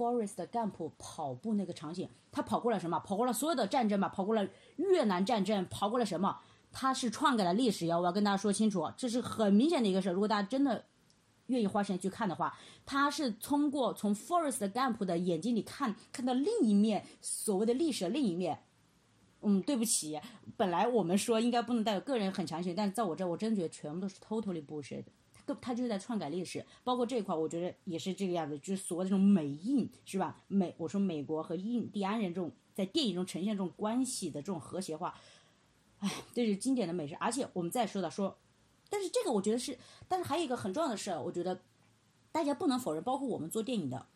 [0.01, 2.99] Forest Gump 跑步那个场景，他跑过了什么？
[3.01, 4.47] 跑过了所有的战争吧，跑过了
[4.77, 6.39] 越南战争，跑过了什么？
[6.71, 7.99] 他是篡改了历史呀！
[7.99, 10.13] 我要跟大家说清楚，这是很明显的一个事儿。
[10.13, 10.85] 如果大家真的
[11.47, 18.63] 愿意花时间去看的话，他是通过从 Forest Gump 的眼睛里看看到另一面，所谓的历史的另一面。
[19.43, 20.19] 嗯，对不起，
[20.57, 25.03] 本来我们说应该不能带有个人很强行，但是在我这，我真觉得全部都是 totally bullshit。
[25.47, 30.41] 他更他就是在篡改历史，包括这一块，我觉得也是这个样子，就是所谓的这种美印是吧？
[30.47, 35.19] 美，我说美国和印第安人这种在电影中呈现这种关系的这种和谐化，
[35.99, 37.15] 哎，这是经典的美式。
[37.15, 38.37] 而且我们再说到说，
[38.89, 39.77] 但是这个我觉得是，
[40.07, 41.61] 但是还有一个很重要的事儿，我觉得
[42.31, 44.07] 大家不能否认，包括我们做电影的，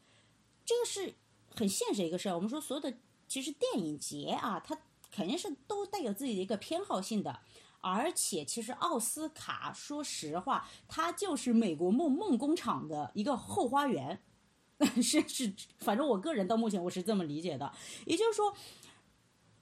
[0.66, 1.14] 这个是
[1.54, 2.36] 很现实一个事儿。
[2.36, 2.94] 我们说所有的
[3.28, 4.78] 其实电影节啊，它
[5.12, 7.40] 肯定是都带有自己的一个偏好性的。
[7.88, 14.20] 而且，其实奥斯卡，说实话，它就是美国梦梦工厂的一个后花园，
[15.04, 17.72] 是是，反正我个人到目前我是这么理解的。
[18.08, 18.52] 也就是说，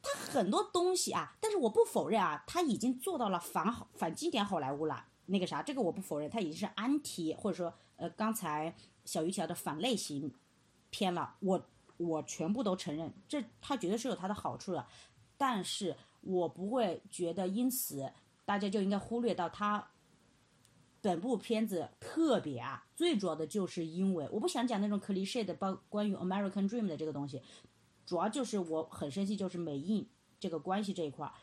[0.01, 5.05] 他很多东西啊，但是我不否认啊，他已经做到了反好反经典好莱坞了。
[5.25, 10.33] 那个啥，这个我不否认，他已经是安提或者说呃刚才小鱼条的反类型
[10.89, 11.35] 片了。
[11.41, 11.61] 我
[11.97, 14.87] 我全部都承认，这他绝对是有他的好处的，
[15.37, 15.97] 但是。
[16.23, 18.11] 我不会觉得因此
[18.45, 19.89] 大家就应该忽略到它
[21.01, 27.41] 本部片子特别啊，最主要的就是因为我不想讲那种 cliche 的包关于 American Dream 的这个东西，
[28.05, 30.09] 主要就是我很生气，就是美印
[30.39, 31.33] 这个关系这一块儿，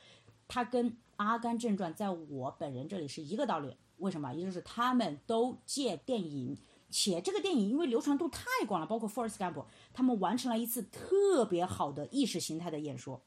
[0.48, 3.76] 它跟《阿甘正传》在我本人这里是一个道理。
[3.98, 4.32] 为什么？
[4.32, 6.56] 也就是他们都借电影，
[6.88, 9.62] 且这个电影因为流传度太广了，包括 Forrest Gump，
[9.92, 13.22] 他们完成了一次特别好的意识形态的演说。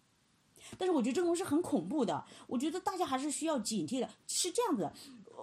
[0.78, 4.10] 但是我觉得这个东西是很恐怖的，我觉得大家还是需要警惕的。
[4.28, 4.92] 是这样子，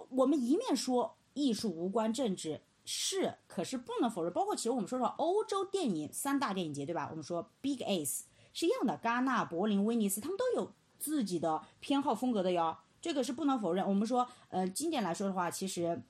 [0.09, 7.07] 我们一面说艺术无关政治是，可是不能否认，包括其实我们说说欧洲电影三大电影节对吧？
[7.11, 8.21] 我们说 Big Ace
[8.53, 13.87] 是一样的，戛纳、柏林、威尼斯，他们都有自己的偏好风格的哟，这个是不能否认。
[13.87, 16.01] 我们说，呃，经典来说的话，其实，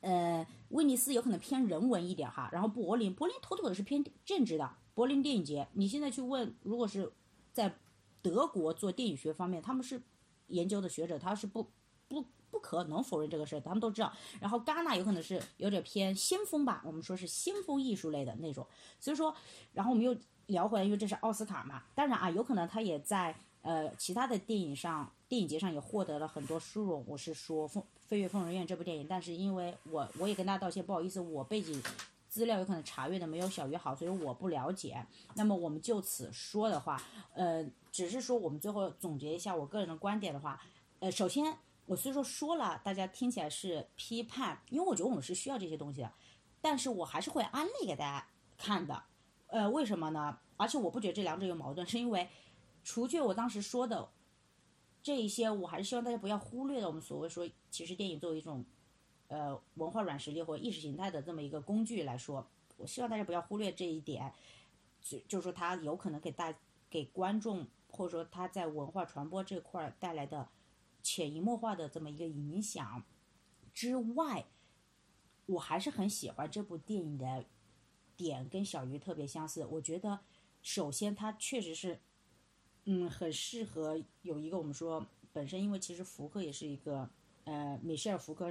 [0.00, 4.70] 呃，威尼斯有可能偏人文一点哈，然后柏林，柏林妥妥的是偏政治的。
[4.94, 7.12] 柏林电影节，你现在去问，如果是
[7.52, 7.78] 在
[8.22, 10.00] 德国做电影学方面，他们是
[10.48, 11.70] 研究的学者，他是不
[12.08, 14.12] 不不可能否认这个事儿，他们都知道。
[14.40, 18.66] 然后戛纳有可能是有点偏先锋吧，我们说是先锋艺术类的那种。
[18.98, 19.34] 所以说，
[19.72, 20.16] 然后我们又
[20.46, 27.04] 聊回来，因为这是奥斯卡嘛，当然啊，有可能他也在呃其他的电影上、电影节上也获得了很多殊荣。
[27.06, 31.82] 我是说《风飞越疯人院》这部电影，但是因为我我也跟大家道歉，不好意思，我背景。
[32.28, 35.04] 资料有可能查阅的没有小鱼好，所以我不了解。
[35.34, 37.02] 那么我们就此说的话，
[37.34, 40.60] 呃，只是说我们最后总结一下我个人的观点的话，
[41.00, 41.56] 呃，首先
[41.86, 46.12] 我虽说说了，大家听起来是批判，因为我觉得我们是需要这些东西的，
[46.60, 48.26] 但是我还是会安利给大家
[48.56, 49.02] 看的。
[49.46, 50.38] 呃，为什么呢？
[50.58, 52.28] 而且我不觉得这两者有矛盾，是因为
[52.84, 54.08] 除去我当时说的
[55.02, 58.64] 这一些，我还是希望大家不要忽略了我们所谓说，其实电影作为一种。
[59.28, 62.46] 呃，文化软实力或意识形态的这么一个工具来说，
[62.78, 64.32] 我希望大家不要忽略这一点，
[65.02, 66.54] 就就是说它有可能给大
[66.88, 70.48] 给观众或者说它在文化传播这块带来的
[71.02, 73.04] 潜移默化的这么一个影响
[73.74, 74.46] 之外，
[75.44, 77.44] 我还是很喜欢这部电影的
[78.16, 79.66] 点跟小鱼特别相似。
[79.66, 80.20] 我觉得
[80.62, 82.00] 首先它确实是，
[82.84, 87.10] 嗯，很适合有一个我们说本身因为其实福克也是一个
[87.44, 88.50] 呃米歇尔福克。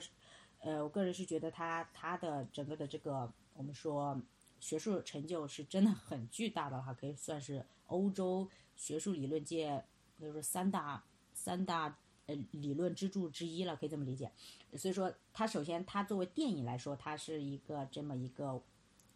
[0.60, 4.20] 呃，我个人是觉得他他的整个的这个我们说
[4.60, 9.84] 学术成就是真的很巨大的哈，可以算是欧洲学术理论界
[10.20, 11.04] 就是三大
[11.34, 14.32] 三大呃理论支柱之一了，可以这么理解。
[14.76, 18.62] 所以说，他首先他作为电影来说，它是一个这么一个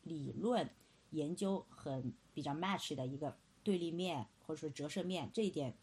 [0.03, 0.69] 理论
[1.09, 5.75] 研究很比较 match 的一个对立面或者说折射面，这一点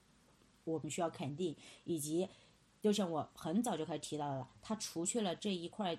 [0.64, 1.54] 我们需要肯定，
[1.84, 2.28] 以及
[2.80, 5.98] 就像我很早就开始提到的，它除去了这一块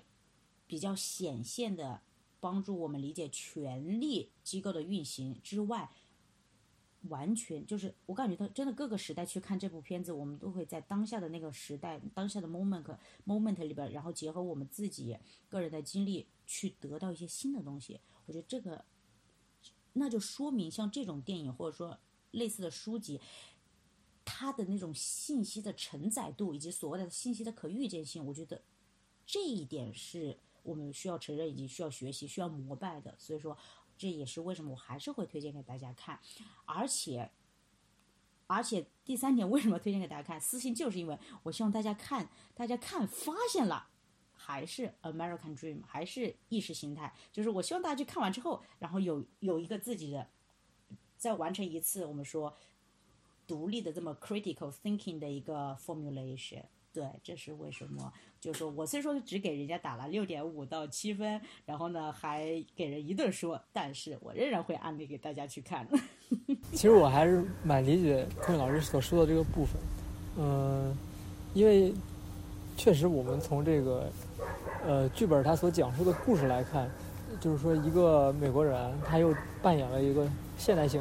[0.66, 2.00] 比较显现的
[2.40, 5.90] 帮助我们理解权力机构的运行之外，
[7.08, 12.84] 完全就是我感觉到真的各个时代去看这部片子，我们都会在当下的那个时代、当下的 moment
[13.26, 15.16] moment 里边，然后结合我们自己
[15.48, 18.00] 个人的经历去得到一些新的东西。
[18.26, 18.84] 我觉得这个，
[19.94, 21.98] 那就说明像这种电影或者说
[22.30, 23.20] 类似的书籍，
[24.32, 28.62] 它的那种信息的承载度以及所谓的信息的可预见性，我觉得
[29.26, 33.12] 这一点是我们需要承认以及需要学习、需要膜拜的。
[33.18, 33.58] 所以说，
[33.98, 36.20] 这也是为什么我还是会推荐给大家看，
[36.64, 37.28] 而且。
[38.52, 40.40] 而且第三点，为什么推荐给大家看？
[40.40, 43.86] 私信就是因为我希望大家看，大家看发现了，
[44.32, 47.14] 还是 American Dream，还是意识形态。
[47.30, 50.28] 就是我希望大家去看完之后，然后有有一个自己的，
[51.16, 52.52] 再完成一次我们说
[53.50, 56.62] 独立的这么 critical thinking 的一个 formulation。
[56.92, 58.12] 对，这是为什么？
[58.40, 65.84] 就是说我虽说只给人家打了六点五到七分，然后呢还给人一顿说，但是我仍然会安利给大家去看。
[66.70, 69.80] 其实我还是蛮理解柯老师所说的这个部分，
[70.38, 70.96] 嗯，
[71.54, 71.92] 因为
[72.76, 74.10] 确实我们从这个
[74.84, 76.88] 呃剧本他所讲述的故事来看，
[77.40, 81.00] 就是说一个美国人他又扮演了一个现代性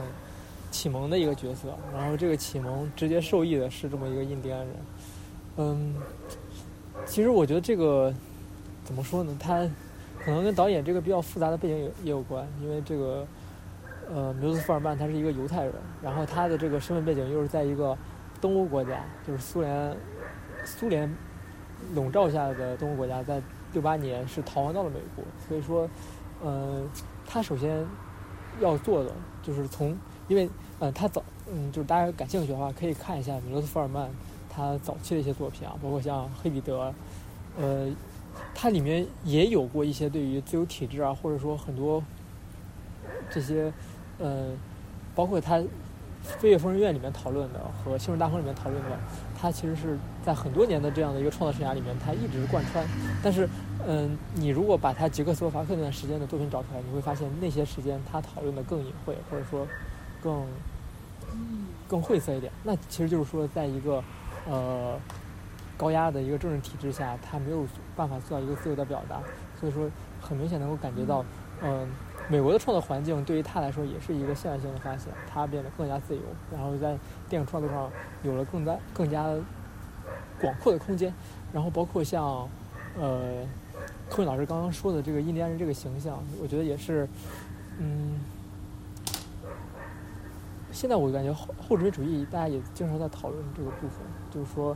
[0.72, 4.76] 启蒙的一个角色，然后这个启蒙直接受益的是这么一个印第安人，
[5.58, 5.96] 嗯，
[7.06, 8.14] 其实我觉得这个
[8.84, 9.36] 怎么说呢？
[9.40, 9.68] 他
[10.24, 13.26] 可能跟导演这个比较复杂的背景也也有关，因为这个。
[14.12, 17.96] 呃，缪斯福尔曼他是一个犹太人，然后他的这个身份背景又是在一个
[18.42, 19.96] 东欧国家，就是苏联
[20.66, 21.08] 苏联
[21.94, 23.40] 笼罩下的东欧国家，在
[23.72, 25.88] 六八年是逃亡到了美国，所以说，
[26.42, 26.82] 呃，
[27.28, 27.86] 他首先
[28.60, 29.12] 要做的
[29.44, 29.96] 就是从，
[30.30, 30.50] 因为
[30.80, 34.10] 呃，他早嗯，就是大家感兴趣的话，可以看一下米罗斯福尔曼
[34.50, 36.90] 他早期的一些作品啊，包括像《黑彼得》，
[37.60, 37.92] 呃，
[38.56, 42.02] 它里面也有过一些对于自由体制啊，或者说很多
[43.30, 43.74] 这些。
[44.22, 44.58] 嗯，
[45.16, 45.56] 包括他
[46.22, 49.00] 《飞越疯人院》里面讨论的和《星辰大风》里面讨论的，
[49.34, 52.86] 他其实是在很多年的这样的一个创作生涯里面，他一直贯穿。
[53.24, 53.48] 但是，
[53.88, 59.66] 嗯，你如果把他捷克斯洛伐克那段时间的作品找出来，你会发现那些时间他讨论的更隐晦，或者说
[60.24, 60.46] 更
[61.88, 62.52] 更晦涩一点。
[62.64, 64.04] 那其实就是说，在一个
[64.48, 65.00] 呃
[65.78, 67.66] 高压的一个政治体制下，他没有
[67.96, 69.22] 办法做到一个自由的表达。
[69.60, 69.90] 所以说，
[70.22, 71.26] 很明显能够感觉到，
[71.62, 71.88] 嗯。
[72.32, 76.22] 美国的创作环境对于他来说也是一个现代性的发现，他变得更加自由，
[76.54, 76.96] 然后在
[77.28, 77.90] 电影创作上
[78.22, 79.26] 有了更加更加
[80.40, 81.12] 广阔的空间，
[81.52, 82.48] 然后包括像
[83.00, 83.44] 呃，
[84.08, 87.10] 柯文老师刚刚说的这个印第安人这个形象，我觉得也是，
[87.80, 88.20] 嗯，
[90.80, 94.00] 现在我感觉后后殖民主义大家也经常在讨论这个部分，
[94.32, 94.74] 就是说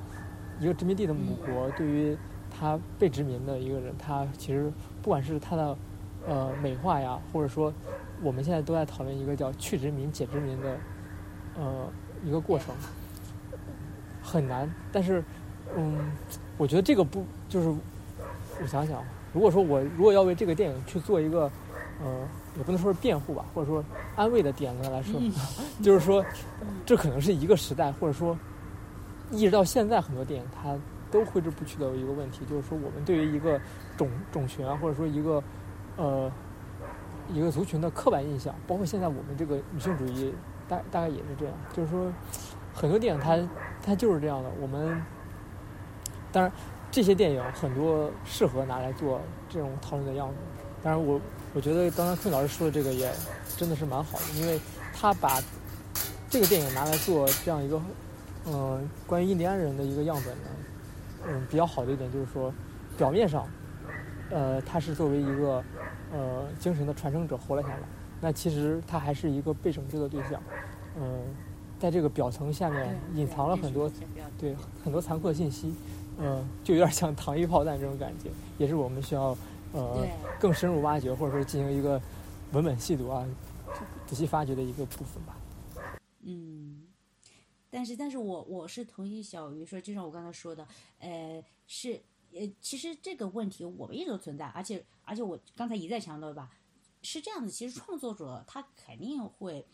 [0.59, 2.17] 一个殖民地的母国对于
[2.51, 4.69] 他被殖民的一个人，他其实
[5.01, 5.77] 不管是他的。
[6.25, 7.73] 呃，美化呀，或者说，
[8.21, 10.77] 我们现在都在讨论一个叫去殖民、解殖民的，
[11.57, 11.85] 呃，
[12.23, 12.73] 一个过程，
[14.21, 14.73] 很难。
[14.89, 15.21] 但是，
[15.75, 16.13] 嗯，
[16.57, 17.67] 我觉得这个不就是，
[18.61, 19.03] 我想想，
[19.33, 21.51] 如果说我如果要为这个电影去做一个，
[22.01, 22.25] 呃，
[22.57, 23.83] 也不能说是辩护吧，或者说
[24.15, 25.19] 安慰的点子来说，
[25.81, 26.23] 就是说，
[26.85, 28.37] 这可能是一个时代，或者说，
[29.31, 30.77] 一直到现在很多电影它
[31.11, 33.59] 都挥之不去的一个问题，就是说，我们对于一个
[33.97, 35.41] 种种群啊，或者说一个。
[35.95, 36.27] 呃，
[37.31, 40.33] 一个族群的刻板印象，包括现在我们这个女性主义，
[40.67, 41.53] 大大概也是这样。
[41.71, 42.11] 就是说，
[42.73, 43.37] 很多电影它
[43.83, 44.49] 它就是这样的。
[44.59, 44.99] 我们
[46.31, 46.51] 当然
[46.89, 50.35] 这些电影很多适合拿来做这种讨论的样子。
[50.81, 51.21] 当然，我
[51.53, 53.11] 我觉得刚刚坤老师说的这个也
[53.55, 54.59] 真的是蛮好的，因为
[54.93, 55.41] 他把
[56.29, 57.79] 这个电影拿来做这样一个
[58.47, 60.49] 嗯关于印第安人的一个样本呢，
[61.27, 62.51] 嗯比较好的一点就是说，
[62.97, 63.47] 表面上
[64.31, 65.63] 呃他是作为一个
[66.11, 67.79] 呃，精神的传承者活了下来，
[68.21, 70.41] 那其实他还是一个被拯救的对象。
[70.95, 71.21] 嗯，
[71.79, 73.91] 在这个表层下面隐藏了很多，
[74.39, 75.73] 对很多残酷的信息。
[76.19, 79.35] 嗯，就有点像 糖衣炮弹这种感觉，也是我们需要
[79.73, 80.07] 呃
[80.39, 82.01] 更深入挖掘，或者说进行一个
[82.53, 83.27] 文本细读啊，
[84.07, 85.37] 仔细发掘的一个部分吧。
[86.21, 86.87] 嗯，
[87.69, 90.65] 但是但是我我是同意小鱼说，就像我刚才说的，
[90.99, 92.01] 呃，是
[92.31, 96.49] 呃，其实这个问题我们一直都存在，而且而且我刚才一再强调吧，
[97.01, 99.65] 是这样子，其实创作者他肯定会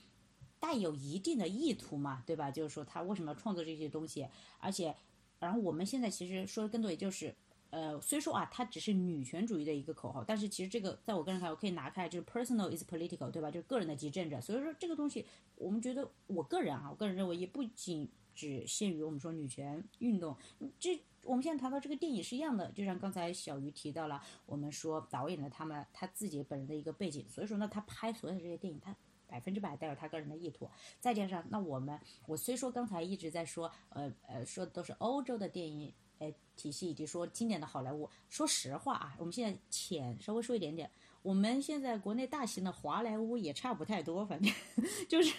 [0.60, 2.50] 带有一定的意图嘛，对吧？
[2.50, 4.28] 就是说他为什么要创作这些东西，
[4.60, 4.96] 而且，
[5.40, 7.34] 然后我们现在其实说的更多，也就是，
[7.70, 13.50] 呃，虽说啊，它只是女权主义的一个口号，但是其实这个在我个人看，我可以拿开，就是 personal is political，对吧？
[13.50, 14.42] 就是个人的即政治。
[14.42, 15.26] 所以说这个东西，
[15.56, 20.36] 我们觉得，我个人啊，我个人认为也不仅只限于我们说女权运动，
[20.80, 21.00] 这。
[21.26, 28.96] 我们现在谈到这个电影是一样的，就像刚才小鱼提到了，我们说导演的他们他自己本人的一个背景，所以说呢，他拍所有的这些电影，他
[29.28, 30.68] 百分之百带有他个人的意图。
[31.02, 38.10] 再加上，那我们我虽说刚才一直在说，呃呃，说的都是欧洲的电影呃体系，以及说经典的好莱坞。
[38.30, 40.90] 说实话啊，我们现在浅稍微说一点点，
[41.22, 44.54] 我们现在国内大型的华莱坞也差不太多，反正
[45.10, 45.34] 就是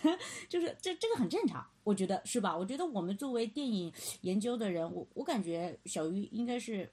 [0.48, 2.56] 就是这这个很正常，我觉得是吧？
[2.56, 3.92] 我觉得我们作为电影
[4.22, 6.90] 研究的人，我我感觉小鱼应该是。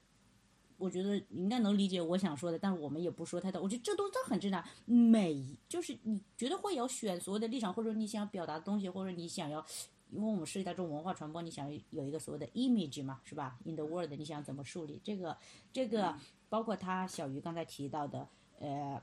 [0.80, 3.60] 我觉得你应该能理解我想说的，但是我们也不说太多。
[3.60, 4.64] 我觉得这都都很正常。
[4.84, 9.66] 每就是你觉得会有选所谓的立场，或者你想表达的东西，或者你想要，
[10.10, 15.36] 因为我们涉及到这种文化传播，你想有一个所谓的 image 嘛，是吧？In the world，你想怎么树立这个？
[15.72, 16.14] 这个
[16.48, 18.26] 包括他小鱼刚才提到的，
[18.58, 19.00] 呃，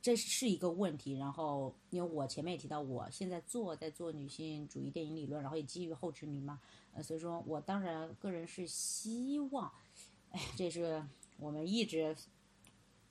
[0.00, 1.12] 这是一个问题。
[1.18, 6.60] 然后，因为我前面也提到，我现在做在做女性主义电影理论，然后也基于后殖民嘛，
[6.94, 9.70] 呃，所以说我当然个人是希望。
[10.30, 11.02] 哎，这是
[11.38, 12.14] 我们一直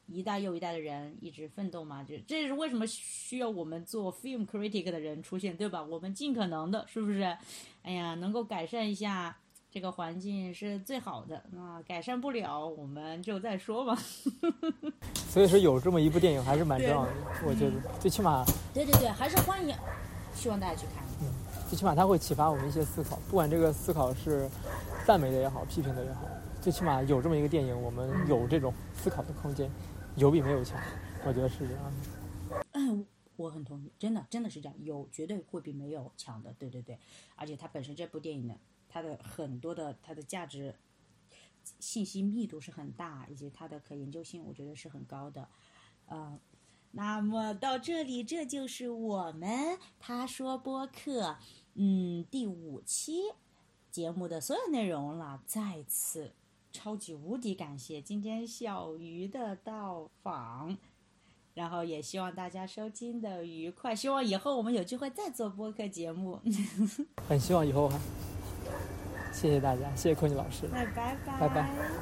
[0.08, 5.84] 一代又一代的人一直奋斗嘛，就这是为什么需要我们做 film critic 的人出现，对吧？
[5.84, 7.24] 我们尽可能的，是不是？
[7.84, 9.38] 哎呀，能够改善一下
[9.70, 11.44] 这个环境是最好的。
[11.52, 13.96] 那改善不了，我们就再说吧。
[15.30, 17.12] 所以说有这么一部电影还是蛮重要的，
[17.46, 18.44] 我觉得最起码
[18.74, 19.76] 对对对，还是欢迎，
[20.34, 21.04] 希望大家去看。
[21.22, 21.28] 嗯
[21.68, 24.50] 最起码它会启发我们一些思考，不管这个思考是
[25.06, 26.22] 赞美的也好，批评的也好。
[26.62, 29.70] 最起码有这么一个电影，我们有这种思考的空间，
[30.18, 30.82] 有比没有强，
[31.26, 32.66] 我觉得是这样的。
[32.72, 36.98] 嗯，我很同意，真的真的是这样，有绝对会比没有强的，对对对。
[37.36, 38.58] 而且它本身这部电影呢，
[38.90, 40.74] 它的很多的它的价值、
[41.80, 45.48] 信息密度是很大，以及它的可研究性，我觉得是很高的。
[46.08, 46.40] 呃，
[46.94, 51.38] 那么到这里，这就是我们他说播客
[51.76, 53.22] 嗯第五期
[53.92, 56.34] 节目的所有内容了，再次。
[56.78, 60.78] 超级无敌感谢今天小鱼的到访，
[61.56, 66.40] 然后也希望大家收听的愉快，希望以后我们有机会再做播客节目。
[67.28, 68.00] 很希望以后哈，
[69.34, 71.98] 谢谢大家，谢谢寇尼老师，那拜拜，拜拜。